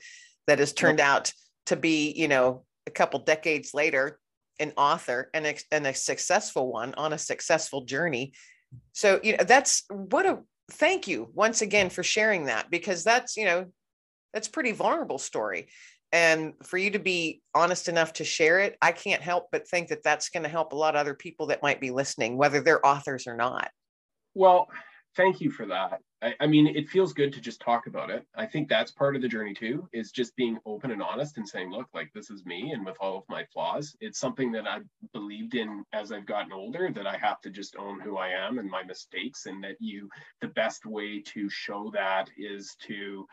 that 0.47 0.59
has 0.59 0.73
turned 0.73 0.99
out 0.99 1.31
to 1.65 1.75
be, 1.75 2.11
you 2.11 2.27
know, 2.27 2.63
a 2.87 2.91
couple 2.91 3.19
decades 3.19 3.73
later, 3.73 4.19
an 4.59 4.71
author 4.77 5.29
and 5.33 5.45
a, 5.45 5.55
and 5.71 5.87
a 5.87 5.93
successful 5.93 6.71
one 6.71 6.93
on 6.95 7.13
a 7.13 7.17
successful 7.17 7.85
journey. 7.85 8.33
So, 8.93 9.19
you 9.23 9.35
know, 9.35 9.43
that's 9.43 9.83
what 9.89 10.25
a 10.25 10.39
thank 10.71 11.07
you 11.07 11.29
once 11.33 11.61
again 11.61 11.89
for 11.89 12.03
sharing 12.03 12.45
that 12.45 12.69
because 12.69 13.03
that's, 13.03 13.37
you 13.37 13.45
know, 13.45 13.65
that's 14.33 14.47
pretty 14.47 14.71
vulnerable 14.71 15.17
story. 15.17 15.67
And 16.11 16.53
for 16.63 16.77
you 16.77 16.91
to 16.91 16.99
be 16.99 17.41
honest 17.53 17.89
enough 17.89 18.13
to 18.13 18.23
share 18.23 18.59
it, 18.59 18.77
I 18.81 18.91
can't 18.91 19.21
help 19.21 19.47
but 19.51 19.67
think 19.67 19.89
that 19.89 20.03
that's 20.03 20.29
going 20.29 20.43
to 20.43 20.49
help 20.49 20.71
a 20.71 20.77
lot 20.77 20.95
of 20.95 21.01
other 21.01 21.13
people 21.13 21.47
that 21.47 21.63
might 21.63 21.81
be 21.81 21.91
listening, 21.91 22.37
whether 22.37 22.61
they're 22.61 22.85
authors 22.85 23.27
or 23.27 23.35
not. 23.35 23.69
Well, 24.33 24.67
thank 25.15 25.41
you 25.41 25.49
for 25.49 25.65
that. 25.65 26.01
I, 26.21 26.33
I, 26.41 26.47
mean, 26.47 26.67
it 26.67 26.89
feels 26.89 27.13
good 27.13 27.33
to 27.33 27.41
just 27.41 27.61
talk 27.61 27.87
about 27.87 28.09
it. 28.09 28.25
I 28.35 28.45
think 28.45 28.67
that's 28.67 28.91
part 28.91 29.15
of 29.15 29.21
the 29.21 29.27
journey 29.27 29.53
too, 29.53 29.87
is 29.93 30.11
just 30.11 30.35
being 30.35 30.57
open 30.65 30.91
and 30.91 31.01
honest 31.01 31.37
and 31.37 31.47
saying, 31.47 31.71
look, 31.71 31.87
like 31.93 32.11
this 32.13 32.29
is 32.29 32.45
me 32.45 32.71
and 32.71 32.85
with 32.85 32.97
all 32.99 33.17
of 33.17 33.23
my 33.29 33.45
flaws. 33.53 33.95
It's 34.01 34.19
something 34.19 34.51
that 34.53 34.67
I've 34.67 34.85
believed 35.13 35.55
in 35.55 35.83
as 35.93 36.11
I've 36.11 36.25
gotten 36.25 36.51
older 36.51 36.91
that 36.93 37.07
I 37.07 37.17
have 37.17 37.41
to 37.41 37.49
just 37.49 37.75
own 37.77 37.99
who 37.99 38.17
I 38.17 38.29
am 38.29 38.59
and 38.59 38.69
my 38.69 38.83
mistakes, 38.83 39.45
and 39.45 39.63
that 39.63 39.75
you, 39.79 40.09
the 40.41 40.47
best 40.49 40.85
way 40.85 41.21
to 41.33 41.49
show 41.49 41.91
that 41.93 42.29
is 42.37 42.75
to 42.87 43.25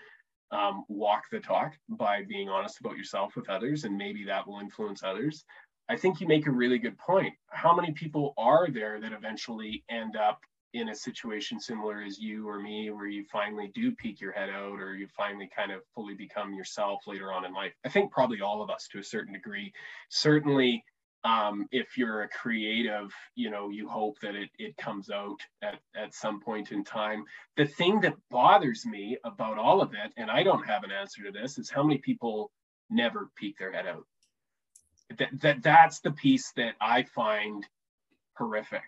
um, 0.50 0.84
walk 0.88 1.24
the 1.30 1.40
talk 1.40 1.72
by 1.88 2.22
being 2.28 2.48
honest 2.48 2.78
about 2.80 2.96
yourself 2.96 3.34
with 3.36 3.48
others, 3.48 3.84
and 3.84 3.96
maybe 3.96 4.24
that 4.24 4.46
will 4.46 4.60
influence 4.60 5.02
others. 5.02 5.44
I 5.88 5.96
think 5.96 6.20
you 6.20 6.26
make 6.28 6.46
a 6.46 6.52
really 6.52 6.78
good 6.78 6.96
point. 6.98 7.34
How 7.50 7.74
many 7.74 7.92
people 7.92 8.34
are 8.38 8.68
there 8.70 9.00
that 9.00 9.12
eventually 9.12 9.84
end 9.90 10.16
up 10.16 10.40
in 10.74 10.88
a 10.88 10.94
situation 10.94 11.60
similar 11.60 12.02
as 12.02 12.18
you 12.18 12.48
or 12.48 12.58
me, 12.60 12.90
where 12.90 13.06
you 13.06 13.24
finally 13.24 13.70
do 13.74 13.92
peek 13.92 14.20
your 14.20 14.32
head 14.32 14.50
out 14.50 14.80
or 14.80 14.94
you 14.94 15.06
finally 15.16 15.48
kind 15.54 15.70
of 15.70 15.82
fully 15.94 16.14
become 16.14 16.54
yourself 16.54 17.00
later 17.06 17.32
on 17.32 17.44
in 17.44 17.52
life? 17.52 17.72
I 17.84 17.88
think 17.88 18.10
probably 18.10 18.40
all 18.40 18.62
of 18.62 18.70
us 18.70 18.88
to 18.92 18.98
a 18.98 19.04
certain 19.04 19.34
degree. 19.34 19.72
Certainly, 20.08 20.84
um, 21.24 21.68
if 21.70 21.96
you're 21.96 22.22
a 22.22 22.28
creative, 22.28 23.12
you 23.34 23.50
know, 23.50 23.70
you 23.70 23.88
hope 23.88 24.18
that 24.20 24.34
it, 24.34 24.50
it 24.58 24.76
comes 24.76 25.08
out 25.10 25.38
at, 25.62 25.78
at 25.94 26.14
some 26.14 26.40
point 26.40 26.72
in 26.72 26.82
time. 26.82 27.24
The 27.56 27.66
thing 27.66 28.00
that 28.00 28.14
bothers 28.30 28.84
me 28.84 29.18
about 29.24 29.58
all 29.58 29.80
of 29.80 29.92
it, 29.92 30.12
and 30.16 30.30
I 30.30 30.42
don't 30.42 30.66
have 30.66 30.82
an 30.82 30.90
answer 30.90 31.22
to 31.24 31.30
this, 31.30 31.58
is 31.58 31.70
how 31.70 31.84
many 31.84 31.98
people 31.98 32.50
never 32.90 33.30
peek 33.36 33.58
their 33.58 33.72
head 33.72 33.86
out. 33.86 34.04
That, 35.18 35.28
that 35.40 35.62
that's 35.62 36.00
the 36.00 36.12
piece 36.12 36.52
that 36.56 36.74
I 36.80 37.04
find 37.04 37.66
horrific 38.36 38.82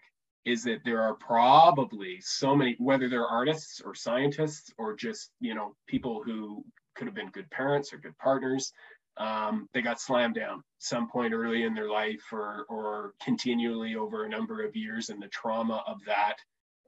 is 0.44 0.62
that 0.64 0.80
there 0.85 1.00
are 1.00 1.14
probably 1.14 2.18
so 2.20 2.54
many 2.54 2.76
whether 2.78 3.09
they're 3.09 3.26
artists 3.26 3.80
or 3.80 3.94
scientists 3.94 4.72
or 4.78 4.94
just 4.94 5.30
you 5.40 5.54
know 5.54 5.74
people 5.87 6.22
who 6.24 6.64
could 6.94 7.07
have 7.07 7.14
been 7.14 7.30
good 7.30 7.50
parents 7.50 7.92
or 7.92 7.98
good 7.98 8.16
partners 8.18 8.72
um, 9.16 9.68
they 9.72 9.80
got 9.80 10.00
slammed 10.00 10.35
down 10.35 10.62
some 10.78 11.09
point 11.09 11.33
early 11.33 11.62
in 11.62 11.74
their 11.74 11.90
life 11.90 12.22
or 12.33 12.66
or 12.68 13.14
continually 13.22 13.94
over 13.94 14.24
a 14.24 14.28
number 14.28 14.64
of 14.64 14.76
years 14.76 15.09
and 15.09 15.22
the 15.22 15.28
trauma 15.28 15.83
of 15.87 15.98
that 16.07 16.37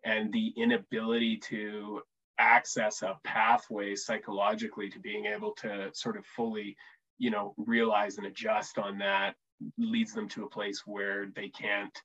and 0.05 0.33
the 0.33 0.53
inability 0.57 1.37
to 1.37 2.01
access 2.39 3.03
a 3.03 3.17
pathway 3.25 3.95
psychologically 3.95 4.91
to 4.91 4.99
being 4.99 5.25
able 5.27 5.53
to 5.53 5.89
sort 5.95 6.17
of 6.17 6.27
fully 6.27 6.77
you 7.19 7.31
know 7.31 7.55
realize 7.57 8.19
and 8.19 8.27
adjust 8.27 8.77
on 8.77 8.99
that 8.99 9.35
leads 9.79 10.13
them 10.13 10.29
to 10.29 10.45
a 10.45 10.51
place 10.51 10.83
where 10.85 11.29
they 11.35 11.49
can't 11.49 12.03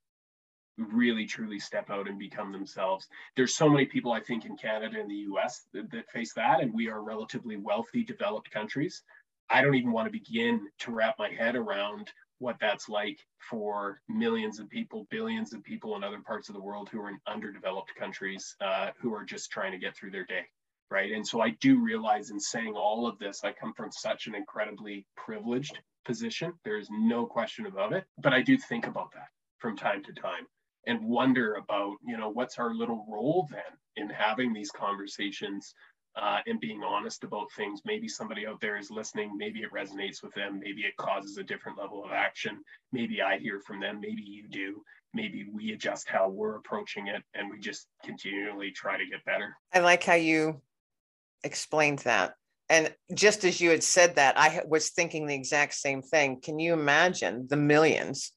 really 0.78 1.26
truly 1.26 1.60
step 1.60 1.90
out 1.90 2.08
and 2.08 2.18
become 2.18 2.52
themselves. 2.52 3.08
There's 3.36 3.56
so 3.56 3.70
many 3.70 3.86
people, 3.86 4.12
I 4.12 4.20
think, 4.20 4.46
in 4.46 4.58
Canada 4.58 5.00
and 5.00 5.10
the 5.10 5.28
US 5.32 5.66
that, 5.74 5.92
that, 5.92 6.10
face 6.10 6.34
that, 6.34 6.62
and 6.62 6.74
we 6.74 6.90
are 6.90 7.04
relatively 7.04 7.58
wealthy, 7.58 8.04
developed 8.04 8.52
countries. 8.52 9.04
I 9.50 9.62
don't 9.62 9.76
even 9.76 9.92
want 9.92 10.08
to 10.08 10.12
begin 10.12 10.68
to 10.80 10.92
wrap 10.92 11.16
my 11.20 11.30
head 11.30 11.56
around 11.56 12.12
what 12.40 12.58
that's 12.60 12.90
like 12.90 13.20
for 13.38 14.02
millions 14.10 14.60
of 14.60 14.70
people, 14.70 15.08
billions 15.12 15.54
of 15.54 15.64
people 15.64 15.96
in 15.96 16.04
other 16.04 16.22
parts 16.22 16.50
of 16.50 16.56
the 16.56 16.62
world 16.62 16.90
who 16.90 17.00
are 17.02 17.10
in 17.10 17.20
underdeveloped 17.28 17.94
countries 17.96 18.56
uh, 18.62 18.90
who 19.00 19.14
are 19.14 19.24
just 19.24 19.52
trying 19.52 19.72
to 19.72 19.78
get 19.78 19.96
through 19.96 20.12
their 20.12 20.26
day. 20.26 20.46
Right. 20.90 21.12
And 21.12 21.26
so 21.26 21.40
I 21.40 21.52
do 21.62 21.80
realize 21.82 22.32
in 22.32 22.40
saying 22.40 22.74
all 22.74 23.08
of 23.08 23.18
this, 23.18 23.46
I 23.46 23.54
come 23.54 23.74
from 23.74 23.92
such 23.92 24.28
an 24.28 24.36
incredibly 24.36 25.06
privileged 25.16 25.80
position. 26.04 26.52
There 26.66 26.78
is 26.78 26.90
no 26.92 27.26
question 27.26 27.66
about 27.66 27.94
it. 27.94 28.04
But 28.18 28.34
I 28.34 28.42
do 28.42 28.58
think 28.58 28.88
about 28.88 29.14
that 29.14 29.28
from 29.60 29.78
time 29.78 30.04
to 30.04 30.14
time 30.14 30.48
and 30.88 31.04
wonder 31.04 31.56
about, 31.56 31.96
you 32.06 32.17
know, 32.17 32.30
what's 32.30 32.58
our 32.58 32.74
little 32.74 33.06
role 33.10 33.48
then 33.52 33.62
in 33.98 34.10
having 34.10 34.54
these 34.54 34.72
conversations 34.72 35.74
uh, 36.15 36.39
and 36.46 36.60
being 36.60 36.84
honest 36.84 37.24
about 37.24 37.52
things. 37.56 37.82
Maybe 37.86 38.08
somebody 38.08 38.46
out 38.46 38.60
there 38.60 38.78
is 38.78 38.91
listening. 38.91 39.38
Maybe 39.38 39.62
it 39.62 39.72
resonates 39.72 40.22
with 40.24 40.34
them. 40.34 40.60
Maybe 40.60 40.82
it 40.82 40.98
causes 40.98 41.38
a 41.38 41.44
different 41.44 41.78
level 41.78 42.04
of 42.04 42.12
action. 42.12 42.60
Maybe 42.91 43.22
I 43.22 43.38
hear 43.38 43.60
from 43.60 43.80
them. 43.80 44.00
Maybe 44.02 44.24
you 44.24 44.48
do. 44.50 44.84
Maybe 45.13 45.48
we 45.52 45.72
adjust 45.74 46.10
how 46.10 46.30
we're 46.30 46.58
approaching 46.58 47.08
it 47.08 47.22
and 47.34 47.50
we 47.50 47.60
just 47.60 47.88
continually 48.04 48.72
try 48.72 48.98
to 48.98 49.06
get 49.06 49.24
better. 49.26 49.56
I 49.74 49.80
like 49.80 50.04
how 50.04 50.15
you 50.15 50.62
explained 51.44 52.00
that. 52.00 52.36
And 52.70 52.94
just 53.13 53.44
as 53.44 53.60
you 53.60 53.70
had 53.70 53.84
said 53.84 54.15
that, 54.15 54.38
I 54.38 54.62
was 54.65 54.91
thinking 54.91 55.28
the 55.28 55.36
exact 55.36 55.74
same 55.74 56.02
thing. 56.02 56.39
Can 56.41 56.60
you 56.60 56.72
imagine 56.72 57.48
the 57.50 57.58
millions 57.58 58.32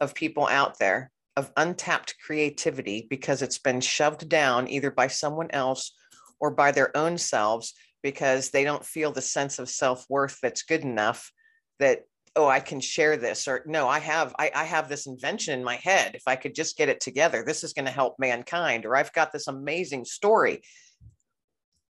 of 0.00 0.14
people 0.14 0.46
out 0.46 0.78
there 0.78 1.10
of 1.36 1.50
untapped 1.56 2.14
creativity 2.24 3.06
because 3.10 3.42
it's 3.42 3.58
been 3.58 3.80
shoved 3.80 4.28
down 4.28 4.68
either 4.68 4.90
by 4.90 5.08
someone 5.08 5.50
else 5.50 5.92
or 6.40 6.50
by 6.50 6.70
their 6.70 6.96
own 6.96 7.18
selves 7.18 7.74
because 8.02 8.50
they 8.50 8.64
don't 8.64 8.84
feel 8.84 9.10
the 9.10 9.22
sense 9.22 9.58
of 9.58 9.68
self-worth 9.68 10.38
that's 10.42 10.62
good 10.62 10.82
enough 10.82 11.32
that 11.80 12.02
oh 12.36 12.46
i 12.46 12.60
can 12.60 12.80
share 12.80 13.16
this 13.16 13.48
or 13.48 13.62
no 13.66 13.88
i 13.88 13.98
have 13.98 14.34
I, 14.38 14.50
I 14.54 14.64
have 14.64 14.88
this 14.88 15.06
invention 15.06 15.58
in 15.58 15.64
my 15.64 15.76
head. 15.76 16.14
If 16.14 16.22
i 16.26 16.36
could 16.36 16.54
just 16.54 16.76
get 16.76 16.88
it 16.88 17.00
together 17.00 17.42
this 17.44 17.64
is 17.64 17.72
going 17.72 17.86
to 17.86 17.90
help 17.90 18.16
mankind 18.18 18.86
or 18.86 18.96
i've 18.96 19.12
got 19.12 19.32
this 19.32 19.48
amazing 19.48 20.04
story. 20.04 20.62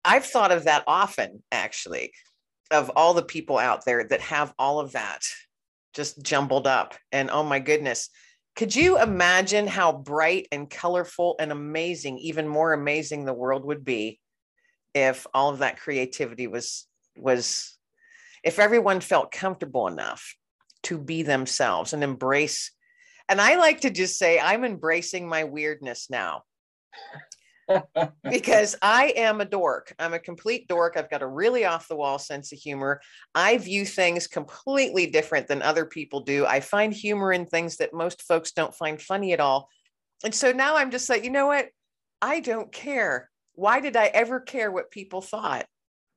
I've 0.07 0.27
thought 0.27 0.53
of 0.53 0.65
that 0.65 0.85
often 0.87 1.43
actually 1.51 2.13
of 2.71 2.91
all 2.97 3.15
the 3.15 3.23
people 3.23 3.59
out 3.59 3.85
there 3.85 4.05
that 4.05 4.21
have 4.21 4.53
all 4.59 4.81
of 4.81 4.93
that 4.93 5.23
just 5.95 6.23
jumbled 6.23 6.67
up 6.67 6.95
and 7.13 7.31
oh 7.31 7.43
my 7.43 7.59
goodness 7.59 8.11
could 8.57 8.75
you 8.75 9.01
imagine 9.01 9.67
how 9.67 9.93
bright 9.93 10.47
and 10.53 10.71
colorful 10.71 11.37
and 11.41 11.51
amazing 11.51 12.19
even 12.19 12.47
more 12.49 12.73
amazing 12.73 13.25
the 13.25 13.35
world 13.35 13.65
would 13.65 13.85
be 13.85 14.21
if 14.95 15.27
all 15.35 15.51
of 15.51 15.59
that 15.59 15.81
creativity 15.81 16.47
was 16.47 16.87
was 17.17 17.77
if 18.43 18.59
everyone 18.59 19.01
felt 19.01 19.33
comfortable 19.33 19.87
enough 19.89 20.35
to 20.83 20.99
be 20.99 21.23
themselves 21.23 21.93
and 21.93 22.05
embrace 22.05 22.71
and 23.29 23.41
i 23.41 23.57
like 23.57 23.81
to 23.81 23.91
just 23.91 24.17
say 24.17 24.39
i'm 24.39 24.65
embracing 24.65 25.29
my 25.29 25.45
weirdness 25.45 26.09
now 26.11 26.43
because 28.31 28.77
i 28.83 29.13
am 29.17 29.41
a 29.41 29.45
dork. 29.45 29.95
I'm 29.99 30.15
a 30.15 30.19
complete 30.19 30.69
dork. 30.69 30.97
I've 30.97 31.11
got 31.11 31.23
a 31.23 31.27
really 31.27 31.65
off 31.65 31.89
the 31.89 31.97
wall 31.97 32.19
sense 32.19 32.53
of 32.53 32.59
humor. 32.59 33.01
I 33.35 33.59
view 33.59 33.85
things 33.85 34.27
completely 34.27 35.07
different 35.07 35.49
than 35.49 35.63
other 35.63 35.87
people 35.87 36.21
do. 36.21 36.47
I 36.47 36.61
find 36.61 36.93
humor 36.93 37.33
in 37.33 37.47
things 37.47 37.77
that 37.79 37.95
most 37.95 38.23
folks 38.23 38.53
don't 38.53 38.75
find 38.75 39.01
funny 39.01 39.33
at 39.33 39.41
all. 39.41 39.69
And 40.25 40.35
so 40.35 40.53
now 40.53 40.77
i'm 40.77 40.91
just 40.91 41.09
like 41.09 41.25
you 41.25 41.31
know 41.31 41.47
what? 41.47 41.69
I 42.23 42.41
don't 42.41 42.73
care. 42.73 43.31
Why 43.55 43.81
did 43.81 43.97
I 43.97 44.07
ever 44.07 44.41
care 44.41 44.73
what 44.73 44.91
people 44.91 45.21
thought? 45.21 45.67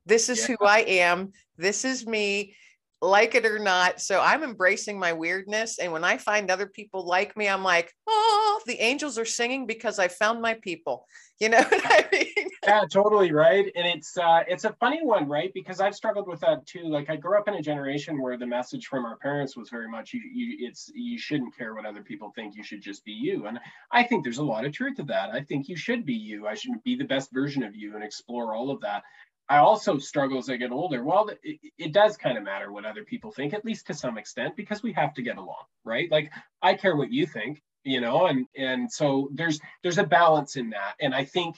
This 0.05 0.29
is 0.29 0.47
yeah. 0.47 0.55
who 0.59 0.65
I 0.65 0.79
am. 0.79 1.33
This 1.57 1.83
is 1.83 2.07
me, 2.07 2.55
like 3.01 3.35
it 3.35 3.45
or 3.45 3.59
not. 3.59 4.01
So 4.01 4.19
I'm 4.21 4.43
embracing 4.43 4.99
my 4.99 5.13
weirdness. 5.13 5.79
And 5.79 5.91
when 5.91 6.03
I 6.03 6.17
find 6.17 6.49
other 6.49 6.67
people 6.67 7.05
like 7.05 7.37
me, 7.37 7.47
I'm 7.47 7.63
like, 7.63 7.93
oh, 8.07 8.61
the 8.65 8.79
angels 8.79 9.17
are 9.17 9.25
singing 9.25 9.67
because 9.67 9.99
I 9.99 10.07
found 10.07 10.41
my 10.41 10.55
people. 10.55 11.05
You 11.39 11.49
know 11.49 11.61
what 11.61 11.81
I 11.85 12.07
mean? 12.11 12.47
yeah, 12.65 12.81
totally 12.91 13.31
right. 13.31 13.71
And 13.75 13.85
it's 13.85 14.17
uh, 14.17 14.41
it's 14.47 14.63
a 14.63 14.73
funny 14.79 15.03
one, 15.03 15.29
right? 15.29 15.51
Because 15.53 15.79
I've 15.79 15.93
struggled 15.93 16.27
with 16.27 16.39
that 16.39 16.65
too. 16.65 16.85
Like 16.85 17.11
I 17.11 17.15
grew 17.15 17.37
up 17.37 17.47
in 17.47 17.53
a 17.53 17.61
generation 17.61 18.19
where 18.19 18.37
the 18.37 18.47
message 18.47 18.87
from 18.87 19.05
our 19.05 19.17
parents 19.17 19.55
was 19.55 19.69
very 19.69 19.87
much 19.87 20.13
you, 20.13 20.21
you 20.33 20.67
it's 20.67 20.91
you 20.95 21.19
shouldn't 21.19 21.55
care 21.55 21.75
what 21.75 21.85
other 21.85 22.01
people 22.01 22.31
think. 22.33 22.55
You 22.55 22.63
should 22.63 22.81
just 22.81 23.05
be 23.05 23.11
you. 23.11 23.45
And 23.45 23.59
I 23.91 24.01
think 24.01 24.23
there's 24.23 24.39
a 24.39 24.43
lot 24.43 24.65
of 24.65 24.73
truth 24.73 24.97
to 24.97 25.03
that. 25.03 25.29
I 25.29 25.43
think 25.43 25.69
you 25.69 25.75
should 25.77 26.07
be 26.07 26.15
you. 26.15 26.47
I 26.47 26.55
should 26.55 26.71
be 26.83 26.95
the 26.95 27.05
best 27.05 27.31
version 27.31 27.61
of 27.61 27.75
you 27.75 27.93
and 27.93 28.03
explore 28.03 28.55
all 28.55 28.71
of 28.71 28.81
that. 28.81 29.03
I 29.49 29.57
also 29.57 29.97
struggle 29.97 30.37
as 30.37 30.49
I 30.49 30.57
get 30.57 30.71
older. 30.71 31.03
Well, 31.03 31.29
it, 31.41 31.59
it, 31.77 31.93
does 31.93 32.17
kind 32.17 32.37
of 32.37 32.43
matter 32.43 32.71
what 32.71 32.85
other 32.85 33.05
people 33.05 33.31
think, 33.31 33.53
at 33.53 33.63
least 33.63 33.87
to 33.87 33.93
some 33.93 34.17
extent, 34.17 34.57
because 34.57 34.83
we 34.83 34.91
have 34.93 35.13
to 35.13 35.21
get 35.21 35.37
along, 35.37 35.63
right? 35.85 36.11
Like 36.11 36.31
I 36.61 36.73
care 36.73 36.97
what 36.97 37.11
you 37.11 37.25
think, 37.25 37.61
you 37.87 38.01
know 38.01 38.27
and 38.27 38.45
and 38.55 38.91
so 38.91 39.29
there's 39.33 39.59
there's 39.81 39.97
a 39.97 40.03
balance 40.03 40.57
in 40.57 40.69
that 40.71 40.95
and 40.99 41.15
i 41.15 41.23
think 41.23 41.55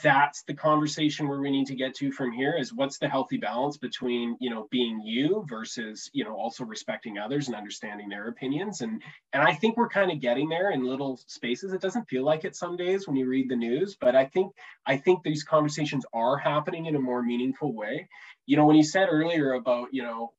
that's 0.00 0.42
the 0.44 0.54
conversation 0.54 1.28
where 1.28 1.40
we 1.40 1.50
need 1.50 1.66
to 1.66 1.74
get 1.74 1.94
to 1.94 2.12
from 2.12 2.32
here 2.32 2.56
is 2.58 2.72
what's 2.72 2.98
the 2.98 3.08
healthy 3.08 3.36
balance 3.36 3.76
between 3.76 4.36
you 4.40 4.48
know 4.48 4.66
being 4.70 5.00
you 5.04 5.44
versus 5.48 6.08
you 6.14 6.24
know 6.24 6.34
also 6.34 6.64
respecting 6.64 7.18
others 7.18 7.48
and 7.48 7.56
understanding 7.56 8.08
their 8.08 8.28
opinions. 8.28 8.80
And 8.80 9.02
and 9.32 9.42
i 9.42 9.52
think 9.52 9.76
we're 9.76 9.88
kind 9.88 10.10
of 10.10 10.20
getting 10.20 10.48
there 10.48 10.70
in 10.70 10.84
little 10.84 11.20
spaces. 11.26 11.72
It 11.72 11.82
doesn't 11.82 12.08
feel 12.08 12.24
like 12.24 12.44
it 12.44 12.56
some 12.56 12.76
days 12.76 13.06
when 13.06 13.16
you 13.16 13.26
read 13.26 13.50
the 13.50 13.56
news 13.56 13.96
but 14.00 14.16
i 14.16 14.24
think 14.24 14.52
i 14.86 14.96
think 14.96 15.22
these 15.22 15.44
conversations 15.44 16.06
are 16.12 16.38
happening 16.38 16.86
in 16.86 16.96
a 16.96 17.00
more 17.00 17.22
meaningful 17.22 17.74
way. 17.74 18.08
You 18.46 18.56
know 18.56 18.66
when 18.66 18.76
you 18.76 18.84
said 18.84 19.08
earlier 19.10 19.52
about 19.52 19.88
you 19.92 20.02
know 20.02 20.32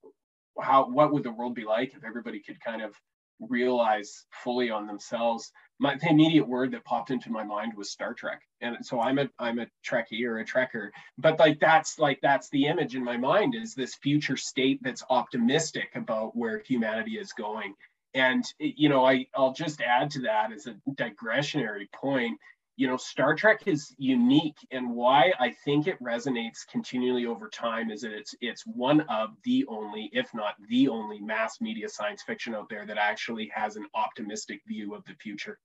how 0.60 0.90
what 0.90 1.12
would 1.12 1.24
the 1.24 1.32
world 1.32 1.56
be 1.56 1.66
like 1.66 1.94
if 1.96 2.04
everybody 2.04 2.40
could 2.40 2.60
kind 2.60 2.82
of 2.82 2.96
realize 3.40 4.26
fully 4.32 4.70
on 4.70 4.88
themselves. 4.88 5.52
My, 5.80 5.96
the 5.96 6.10
immediate 6.10 6.48
word 6.48 6.72
that 6.72 6.86
popped 6.86 7.12
into 7.12 7.32
my 7.32 7.44
mind 7.44 7.74
was 7.76 7.92
Star 7.92 8.14
Trek, 8.14 8.42
and 8.62 8.78
so 8.86 9.02
I'm 9.02 9.20
a 9.20 9.30
I'm 9.40 9.60
a 9.60 9.68
Trekkie 9.86 10.26
or 10.26 10.40
a 10.40 10.46
Trekker. 10.46 10.90
But 11.18 11.40
like 11.40 11.60
that's 11.60 12.00
like 12.00 12.20
that's 12.22 12.50
the 12.50 12.68
image 12.68 12.96
in 12.96 13.04
my 13.04 13.18
mind 13.18 13.56
is 13.56 13.74
this 13.74 13.96
future 13.96 14.38
state 14.38 14.80
that's 14.82 15.04
optimistic 15.10 15.90
about 15.96 16.36
where 16.36 16.60
humanity 16.60 17.18
is 17.18 17.34
going. 17.34 17.74
And 18.14 18.46
you 18.60 18.90
know, 18.90 19.06
I 19.06 19.28
I'll 19.36 19.54
just 19.54 19.82
add 19.82 20.12
to 20.12 20.22
that 20.22 20.54
as 20.54 20.68
a 20.68 20.76
digressionary 20.96 21.92
point 21.92 22.40
you 22.76 22.88
know, 22.88 22.98
Star 22.98 23.36
Trek 23.36 23.64
is 23.68 23.94
unique, 23.98 24.58
and 24.72 24.92
why 24.92 25.32
I 25.40 25.52
think 25.64 25.88
it 25.88 26.02
resonates 26.02 26.66
continually 26.68 27.26
over 27.26 27.48
time 27.48 27.92
is 27.92 28.02
that 28.02 28.14
it's 28.14 28.34
it's 28.42 28.64
one 28.66 29.02
of 29.02 29.30
the 29.44 29.66
only, 29.68 30.10
if 30.12 30.34
not 30.34 30.56
the 30.70 30.88
only, 30.88 31.20
mass 31.20 31.62
media 31.62 31.88
science 31.88 32.24
fiction 32.24 32.56
out 32.56 32.70
there 32.70 32.86
that 32.88 32.98
actually 32.98 33.52
has 33.54 33.76
an 33.76 33.86
optimistic 33.94 34.62
view 34.68 34.96
of 34.96 35.06
the 35.06 35.14
future. 35.14 35.60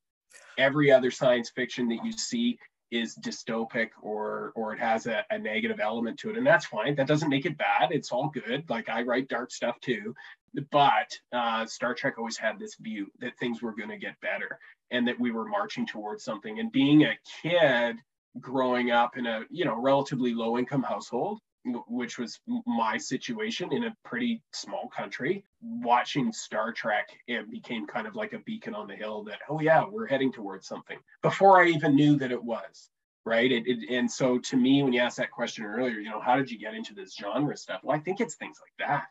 Every 0.58 0.92
other 0.92 1.10
science 1.10 1.50
fiction 1.50 1.88
that 1.88 2.04
you 2.04 2.12
see 2.12 2.58
is 2.90 3.16
dystopic 3.16 3.88
or 4.02 4.52
or 4.54 4.74
it 4.74 4.80
has 4.80 5.06
a, 5.06 5.24
a 5.30 5.38
negative 5.38 5.78
element 5.80 6.18
to 6.18 6.30
it 6.30 6.36
and 6.36 6.46
that's 6.46 6.66
fine. 6.66 6.94
That 6.94 7.06
doesn't 7.06 7.28
make 7.28 7.46
it 7.46 7.56
bad. 7.56 7.90
It's 7.90 8.12
all 8.12 8.28
good. 8.28 8.68
Like 8.68 8.88
i 8.88 9.02
write 9.02 9.28
dark 9.28 9.50
stuff 9.50 9.80
too. 9.80 10.14
But 10.70 11.18
uh, 11.32 11.66
star 11.66 11.94
trek 11.94 12.14
always 12.18 12.38
had 12.38 12.58
this 12.58 12.76
view 12.76 13.06
that 13.20 13.38
things 13.38 13.62
were 13.62 13.74
going 13.74 13.90
to 13.90 13.98
get 13.98 14.20
better 14.20 14.58
and 14.90 15.06
that 15.06 15.18
we 15.18 15.30
were 15.30 15.46
marching 15.46 15.86
towards 15.86 16.24
something 16.24 16.58
and 16.58 16.72
being 16.72 17.04
a 17.04 17.18
kid 17.42 17.96
growing 18.40 18.90
up 18.90 19.16
in 19.16 19.26
a 19.26 19.42
you 19.50 19.64
know 19.64 19.80
relatively 19.80 20.34
low 20.34 20.58
income 20.58 20.82
household 20.82 21.40
which 21.88 22.18
was 22.18 22.40
my 22.66 22.96
situation 22.96 23.72
in 23.72 23.84
a 23.84 23.96
pretty 24.04 24.42
small 24.52 24.88
country. 24.88 25.44
Watching 25.60 26.32
Star 26.32 26.72
Trek, 26.72 27.08
it 27.26 27.50
became 27.50 27.86
kind 27.86 28.06
of 28.06 28.14
like 28.14 28.32
a 28.32 28.38
beacon 28.40 28.74
on 28.74 28.86
the 28.86 28.94
hill 28.94 29.24
that, 29.24 29.40
oh, 29.48 29.60
yeah, 29.60 29.84
we're 29.88 30.06
heading 30.06 30.32
towards 30.32 30.66
something 30.66 30.98
before 31.22 31.60
I 31.60 31.68
even 31.68 31.94
knew 31.94 32.16
that 32.16 32.32
it 32.32 32.42
was. 32.42 32.90
Right. 33.24 33.50
It, 33.52 33.66
it, 33.66 33.90
and 33.90 34.10
so 34.10 34.38
to 34.38 34.56
me, 34.56 34.82
when 34.82 34.94
you 34.94 35.00
asked 35.00 35.18
that 35.18 35.30
question 35.30 35.64
earlier, 35.64 35.98
you 35.98 36.08
know, 36.08 36.20
how 36.20 36.36
did 36.36 36.50
you 36.50 36.58
get 36.58 36.74
into 36.74 36.94
this 36.94 37.14
genre 37.14 37.56
stuff? 37.56 37.80
Well, 37.82 37.94
I 37.94 38.00
think 38.00 38.20
it's 38.20 38.36
things 38.36 38.58
like 38.62 38.88
that, 38.88 39.06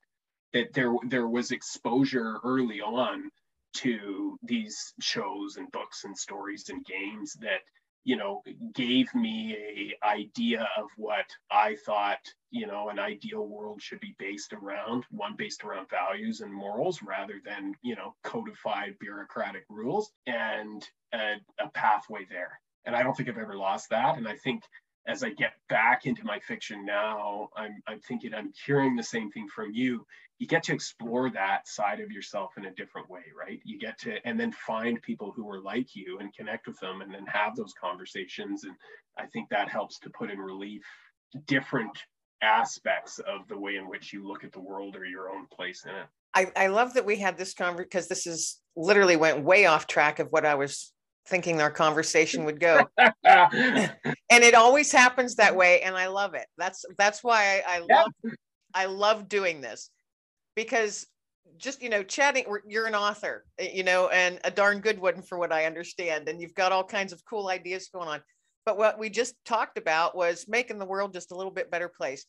that 0.53 0.73
there, 0.73 0.95
there 1.07 1.27
was 1.27 1.51
exposure 1.51 2.39
early 2.43 2.81
on 2.81 3.29
to 3.75 4.37
these 4.43 4.93
shows 5.01 5.57
and 5.57 5.71
books 5.71 6.03
and 6.03 6.17
stories 6.17 6.69
and 6.69 6.85
games 6.85 7.33
that 7.41 7.61
you 8.03 8.15
know 8.15 8.41
gave 8.73 9.13
me 9.13 9.55
a 9.55 10.05
idea 10.07 10.67
of 10.77 10.85
what 10.95 11.25
i 11.51 11.75
thought 11.85 12.19
you 12.51 12.65
know 12.65 12.89
an 12.89 12.99
ideal 12.99 13.45
world 13.45 13.81
should 13.81 13.99
be 13.99 14.15
based 14.17 14.53
around 14.53 15.03
one 15.11 15.35
based 15.37 15.63
around 15.63 15.89
values 15.89 16.39
and 16.39 16.53
morals 16.53 17.01
rather 17.03 17.41
than 17.45 17.73
you 17.81 17.95
know 17.95 18.15
codified 18.23 18.95
bureaucratic 18.99 19.63
rules 19.69 20.11
and 20.25 20.87
a, 21.13 21.35
a 21.59 21.69
pathway 21.73 22.25
there. 22.29 22.59
And 22.85 22.95
i 22.95 23.03
don't 23.03 23.15
think 23.15 23.29
i've 23.29 23.37
ever 23.37 23.57
lost 23.57 23.89
that. 23.89 24.17
And 24.17 24.27
i 24.27 24.35
think 24.35 24.63
as 25.07 25.23
I 25.23 25.29
get 25.29 25.53
back 25.69 26.05
into 26.05 26.25
my 26.25 26.39
fiction 26.39 26.85
now, 26.85 27.49
I'm, 27.55 27.81
I'm 27.87 27.99
thinking 28.01 28.33
I'm 28.33 28.51
hearing 28.65 28.95
the 28.95 29.03
same 29.03 29.31
thing 29.31 29.47
from 29.47 29.71
you. 29.73 30.05
You 30.37 30.47
get 30.47 30.63
to 30.63 30.73
explore 30.73 31.29
that 31.31 31.67
side 31.67 31.99
of 32.01 32.11
yourself 32.11 32.51
in 32.57 32.65
a 32.65 32.73
different 32.73 33.09
way, 33.09 33.23
right? 33.37 33.59
You 33.63 33.79
get 33.79 33.97
to, 33.99 34.17
and 34.27 34.39
then 34.39 34.51
find 34.51 35.01
people 35.01 35.31
who 35.35 35.49
are 35.49 35.61
like 35.61 35.95
you 35.95 36.19
and 36.19 36.35
connect 36.35 36.67
with 36.67 36.79
them 36.79 37.01
and 37.01 37.11
then 37.13 37.25
have 37.25 37.55
those 37.55 37.73
conversations. 37.79 38.65
And 38.65 38.75
I 39.17 39.25
think 39.25 39.49
that 39.49 39.69
helps 39.69 39.97
to 39.99 40.09
put 40.09 40.29
in 40.29 40.39
relief 40.39 40.83
different 41.45 41.97
aspects 42.41 43.19
of 43.19 43.47
the 43.47 43.57
way 43.57 43.77
in 43.77 43.89
which 43.89 44.13
you 44.13 44.27
look 44.27 44.43
at 44.43 44.51
the 44.51 44.59
world 44.59 44.95
or 44.95 45.05
your 45.05 45.29
own 45.29 45.47
place 45.47 45.85
in 45.85 45.95
it. 45.95 46.05
I, 46.35 46.65
I 46.65 46.67
love 46.67 46.93
that 46.93 47.05
we 47.05 47.15
had 47.15 47.37
this 47.37 47.53
conversation 47.53 47.87
because 47.89 48.07
this 48.07 48.27
is 48.27 48.59
literally 48.75 49.15
went 49.15 49.43
way 49.43 49.65
off 49.65 49.87
track 49.87 50.19
of 50.19 50.27
what 50.31 50.45
I 50.45 50.55
was 50.55 50.91
thinking 51.27 51.61
our 51.61 51.71
conversation 51.71 52.45
would 52.45 52.59
go. 52.59 52.87
And 54.29 54.43
it 54.43 54.55
always 54.55 54.91
happens 54.91 55.35
that 55.35 55.55
way 55.55 55.81
and 55.81 55.95
i 55.95 56.07
love 56.07 56.33
it. 56.33 56.47
That's 56.57 56.83
that's 56.97 57.23
why 57.23 57.61
i, 57.65 57.77
I 57.77 57.79
love 57.79 58.11
i 58.73 58.85
love 58.85 59.29
doing 59.29 59.61
this. 59.61 59.89
Because 60.55 61.07
just 61.57 61.81
you 61.81 61.89
know 61.89 62.03
chatting 62.03 62.45
you're 62.67 62.87
an 62.87 62.93
author 62.93 63.45
eh, 63.57 63.69
you 63.73 63.83
know 63.83 64.09
and 64.09 64.39
a 64.43 64.51
darn 64.51 64.79
good 64.79 64.99
one 64.99 65.23
for 65.23 65.39
what 65.39 65.51
i 65.51 65.65
understand 65.65 66.29
and 66.29 66.39
you've 66.39 66.53
got 66.53 66.71
all 66.71 66.83
kinds 66.83 67.13
of 67.13 67.23
cool 67.25 67.47
ideas 67.49 67.89
going 67.93 68.07
on. 68.07 68.21
But 68.65 68.77
what 68.77 68.99
we 68.99 69.09
just 69.09 69.33
talked 69.45 69.77
about 69.77 70.15
was 70.15 70.45
making 70.47 70.77
the 70.77 70.85
world 70.85 71.13
just 71.13 71.31
a 71.31 71.35
little 71.35 71.53
bit 71.53 71.71
better 71.71 71.87
place 71.87 72.25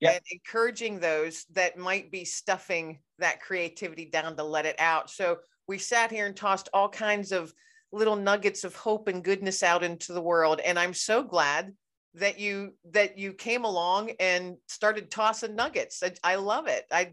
yep. 0.00 0.14
and 0.14 0.22
encouraging 0.30 1.00
those 1.00 1.44
that 1.52 1.78
might 1.78 2.10
be 2.10 2.24
stuffing 2.24 2.98
that 3.18 3.40
creativity 3.40 4.04
down 4.04 4.36
to 4.36 4.44
let 4.44 4.66
it 4.66 4.76
out. 4.78 5.10
So 5.10 5.38
we 5.66 5.78
sat 5.78 6.10
here 6.10 6.26
and 6.26 6.36
tossed 6.36 6.68
all 6.72 6.88
kinds 6.88 7.32
of 7.32 7.52
little 7.92 8.16
nuggets 8.16 8.64
of 8.64 8.74
hope 8.74 9.08
and 9.08 9.24
goodness 9.24 9.62
out 9.62 9.82
into 9.82 10.12
the 10.12 10.20
world 10.20 10.60
and 10.64 10.78
i'm 10.78 10.94
so 10.94 11.22
glad 11.22 11.72
that 12.14 12.38
you 12.38 12.74
that 12.90 13.18
you 13.18 13.32
came 13.32 13.64
along 13.64 14.10
and 14.20 14.56
started 14.66 15.10
tossing 15.10 15.54
nuggets 15.54 16.02
i, 16.02 16.12
I 16.22 16.34
love 16.36 16.66
it 16.66 16.84
i 16.90 17.12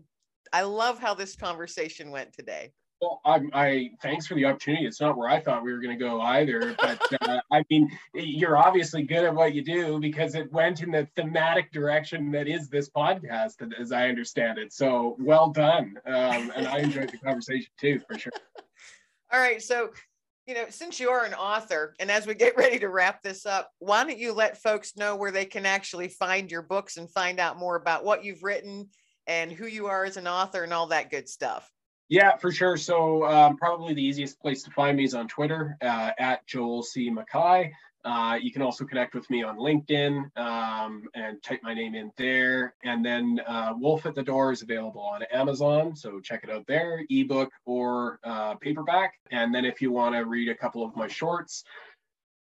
i 0.51 0.63
love 0.63 0.99
how 0.99 1.13
this 1.13 1.35
conversation 1.35 2.11
went 2.11 2.33
today 2.33 2.71
well, 3.01 3.19
I, 3.25 3.41
I 3.53 3.89
thanks 4.01 4.25
for 4.25 4.35
the 4.35 4.45
opportunity. 4.45 4.85
It's 4.85 5.01
not 5.01 5.17
where 5.17 5.29
I 5.29 5.39
thought 5.39 5.63
we 5.63 5.73
were 5.73 5.79
going 5.79 5.97
to 5.97 6.03
go 6.03 6.21
either, 6.21 6.75
but 6.79 7.01
uh, 7.21 7.39
I 7.51 7.63
mean, 7.69 7.89
you're 8.13 8.57
obviously 8.57 9.03
good 9.03 9.25
at 9.25 9.35
what 9.35 9.53
you 9.53 9.63
do 9.63 9.99
because 9.99 10.33
it 10.33 10.51
went 10.51 10.81
in 10.81 10.91
the 10.91 11.07
thematic 11.15 11.71
direction 11.71 12.31
that 12.31 12.47
is 12.47 12.69
this 12.69 12.89
podcast, 12.89 13.69
as 13.79 13.91
I 13.91 14.07
understand 14.07 14.57
it. 14.57 14.71
So 14.71 15.17
well 15.19 15.49
done, 15.49 15.95
um, 16.05 16.51
and 16.55 16.67
I 16.67 16.79
enjoyed 16.79 17.09
the 17.09 17.17
conversation 17.17 17.69
too, 17.79 17.99
for 18.07 18.17
sure. 18.17 18.31
All 19.33 19.39
right, 19.39 19.61
so 19.61 19.89
you 20.47 20.53
know, 20.53 20.65
since 20.69 20.99
you're 20.99 21.23
an 21.23 21.33
author, 21.33 21.95
and 21.99 22.11
as 22.11 22.27
we 22.27 22.35
get 22.35 22.57
ready 22.57 22.79
to 22.79 22.89
wrap 22.89 23.21
this 23.21 23.45
up, 23.45 23.71
why 23.79 24.03
don't 24.03 24.17
you 24.17 24.33
let 24.33 24.61
folks 24.61 24.95
know 24.95 25.15
where 25.15 25.31
they 25.31 25.45
can 25.45 25.65
actually 25.65 26.07
find 26.07 26.51
your 26.51 26.61
books 26.61 26.97
and 26.97 27.09
find 27.09 27.39
out 27.39 27.57
more 27.57 27.75
about 27.75 28.03
what 28.05 28.23
you've 28.23 28.43
written 28.43 28.89
and 29.27 29.51
who 29.51 29.65
you 29.65 29.87
are 29.87 30.05
as 30.05 30.17
an 30.17 30.27
author 30.27 30.63
and 30.63 30.73
all 30.73 30.87
that 30.87 31.09
good 31.09 31.27
stuff? 31.27 31.69
Yeah, 32.09 32.37
for 32.37 32.51
sure. 32.51 32.77
So 32.77 33.25
um, 33.25 33.57
probably 33.57 33.95
the 33.95 34.03
easiest 34.03 34.39
place 34.39 34.61
to 34.63 34.71
find 34.71 34.97
me 34.97 35.05
is 35.05 35.15
on 35.15 35.27
Twitter 35.27 35.75
uh, 35.81 36.11
at 36.19 36.45
Joel 36.45 36.83
C. 36.83 37.09
McKay. 37.09 37.71
Uh, 38.05 38.37
you 38.39 38.51
can 38.51 38.61
also 38.61 38.85
connect 38.85 39.15
with 39.15 39.27
me 39.31 39.43
on 39.43 39.57
LinkedIn 39.57 40.37
um, 40.37 41.03
and 41.15 41.41
type 41.41 41.59
my 41.63 41.73
name 41.73 41.95
in 41.95 42.11
there. 42.17 42.75
And 42.83 43.03
then 43.03 43.41
uh, 43.47 43.73
Wolf 43.75 44.05
at 44.05 44.13
the 44.13 44.21
Door 44.21 44.51
is 44.51 44.61
available 44.61 45.01
on 45.01 45.23
Amazon. 45.33 45.95
So 45.95 46.19
check 46.19 46.43
it 46.43 46.51
out 46.51 46.67
there, 46.67 47.03
ebook 47.09 47.51
or 47.65 48.19
uh, 48.23 48.55
paperback. 48.55 49.15
And 49.31 49.53
then 49.53 49.65
if 49.65 49.81
you 49.81 49.91
want 49.91 50.13
to 50.13 50.21
read 50.25 50.49
a 50.49 50.55
couple 50.55 50.85
of 50.85 50.95
my 50.95 51.07
shorts, 51.07 51.63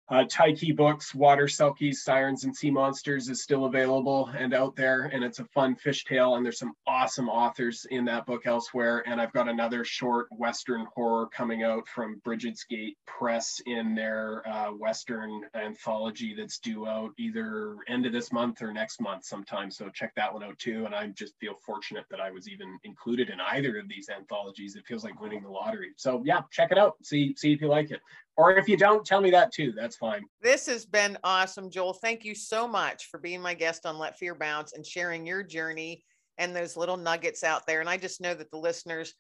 uh, 0.10 0.26
Tyche 0.30 0.76
Books, 0.76 1.16
Water 1.16 1.46
Selkies, 1.46 1.96
Sirens 1.96 2.44
and 2.44 2.56
Sea 2.56 2.72
Monsters 2.72 3.30
is 3.30 3.42
still 3.42 3.66
available 3.66 4.30
and 4.38 4.54
out 4.54 4.76
there, 4.76 5.04
and 5.04 5.24
it's 5.24 5.40
a 5.40 5.46
fun 5.46 5.76
fish 5.76 6.04
tale. 6.04 6.36
And 6.36 6.46
there's 6.46 6.60
some 6.60 6.74
awesome 6.86 7.30
authors 7.30 7.86
in 7.90 8.06
that 8.06 8.26
book 8.26 8.46
elsewhere. 8.46 9.04
And 9.08 9.22
I've 9.22 9.32
got 9.32 9.48
another 9.48 9.86
short 9.86 10.28
Western 10.32 10.86
horror 10.94 11.28
coming 11.28 11.64
out 11.64 11.88
from 11.88 12.22
Brigids 12.26 12.68
Gate 12.68 12.98
Press 13.06 13.62
in 13.66 13.96
their 13.96 14.48
uh, 14.48 14.72
Western 14.72 15.42
anthology 15.56 16.36
that's 16.38 16.60
due 16.60 16.86
out 16.86 17.12
either 17.18 17.78
end 17.88 18.06
of 18.06 18.12
this 18.12 18.32
month 18.32 18.62
or 18.62 18.74
next 18.74 19.00
month 19.00 19.24
sometime. 19.24 19.72
So 19.72 19.90
check 19.90 20.14
that 20.16 20.34
one 20.34 20.44
out 20.44 20.60
too. 20.60 20.86
And 20.86 20.94
I 20.94 21.08
just 21.08 21.38
feel 21.40 21.56
fortunate 21.66 22.06
that 22.12 22.20
I 22.20 22.30
was 22.30 22.50
even 22.50 22.78
included 22.84 23.30
in 23.30 23.40
either 23.40 23.78
of 23.78 23.88
these 23.88 24.10
anthologies. 24.10 24.76
It 24.76 24.86
feels 24.86 25.04
like 25.04 25.22
winning 25.22 25.44
the 25.44 25.50
lottery. 25.50 25.92
So 25.96 26.22
yeah, 26.26 26.42
check 26.52 26.72
it 26.72 26.78
out. 26.78 26.98
See 27.04 27.36
see 27.38 27.54
if 27.54 27.62
you 27.62 27.68
like 27.68 27.92
it. 27.92 28.02
Or 28.36 28.58
if 28.58 28.68
you 28.68 28.78
don't, 28.78 29.06
tell 29.06 29.22
me 29.22 29.30
that 29.32 29.52
too. 29.54 29.74
That's 29.76 29.96
fine. 29.96 30.24
This 30.42 30.66
has 30.68 30.86
been 30.86 31.18
awesome, 31.24 31.70
Joel. 31.70 31.94
Thank 31.94 32.26
you 32.26 32.34
so 32.34 32.68
much 32.68 33.06
for 33.12 33.20
being 33.20 33.42
my 33.42 33.54
guest 33.54 33.86
on 33.86 34.00
Let 34.00 34.18
Fear 34.18 34.36
Bounce 34.36 34.74
and 34.74 34.86
sharing 34.86 35.26
your 35.26 35.44
journey 35.44 36.04
and 36.40 36.56
those 36.56 36.76
little 36.76 36.98
nuggets 36.98 37.44
out 37.44 37.68
there. 37.68 37.80
And 37.80 37.90
I 37.90 37.98
just 37.98 38.22
know 38.22 38.34
that 38.34 38.50
the 38.50 38.58
listeners, 38.58 39.14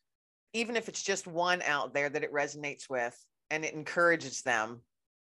even 0.54 0.76
if 0.76 0.90
it's 0.90 1.04
just 1.04 1.28
one 1.28 1.62
out 1.62 1.94
there 1.94 2.10
that 2.10 2.24
it 2.24 2.34
resonates 2.34 2.90
with 2.90 3.16
and 3.52 3.64
it 3.64 3.76
encourages 3.76 4.42
them 4.42 4.82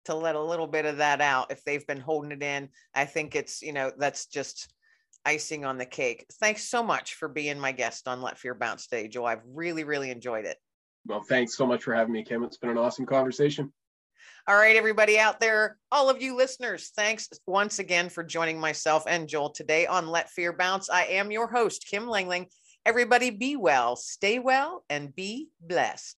to 0.04 0.14
let 0.14 0.36
a 0.36 0.42
little 0.42 0.66
bit 0.66 0.84
of 0.84 0.98
that 0.98 1.20
out 1.20 1.50
if 1.50 1.64
they've 1.64 1.86
been 1.86 2.00
holding 2.00 2.32
it 2.32 2.42
in, 2.42 2.68
I 2.94 3.04
think 3.04 3.34
it's, 3.34 3.62
you 3.62 3.72
know, 3.72 3.90
that's 3.98 4.26
just 4.26 4.72
icing 5.24 5.64
on 5.64 5.78
the 5.78 5.86
cake. 5.86 6.26
Thanks 6.34 6.64
so 6.64 6.82
much 6.82 7.14
for 7.14 7.28
being 7.28 7.58
my 7.58 7.72
guest 7.72 8.06
on 8.06 8.22
Let 8.22 8.38
Fear 8.38 8.54
Bounce 8.54 8.86
today, 8.86 9.08
Joel. 9.08 9.26
I've 9.26 9.42
really, 9.46 9.84
really 9.84 10.10
enjoyed 10.10 10.44
it. 10.44 10.56
Well, 11.06 11.22
thanks 11.22 11.56
so 11.56 11.66
much 11.66 11.82
for 11.82 11.94
having 11.94 12.12
me, 12.12 12.24
Kim. 12.24 12.44
It's 12.44 12.56
been 12.56 12.70
an 12.70 12.78
awesome 12.78 13.06
conversation. 13.06 13.72
All 14.48 14.56
right, 14.56 14.74
everybody 14.74 15.18
out 15.20 15.38
there, 15.38 15.78
all 15.92 16.10
of 16.10 16.20
you 16.20 16.36
listeners, 16.36 16.90
thanks 16.96 17.28
once 17.46 17.78
again 17.78 18.08
for 18.08 18.24
joining 18.24 18.58
myself 18.58 19.04
and 19.06 19.28
Joel 19.28 19.50
today 19.50 19.86
on 19.86 20.08
Let 20.08 20.30
Fear 20.30 20.54
Bounce. 20.54 20.90
I 20.90 21.04
am 21.04 21.30
your 21.30 21.46
host, 21.46 21.86
Kim 21.88 22.06
Langling. 22.06 22.46
Everybody 22.84 23.30
be 23.30 23.54
well, 23.54 23.94
stay 23.94 24.40
well, 24.40 24.84
and 24.90 25.14
be 25.14 25.48
blessed. 25.60 26.10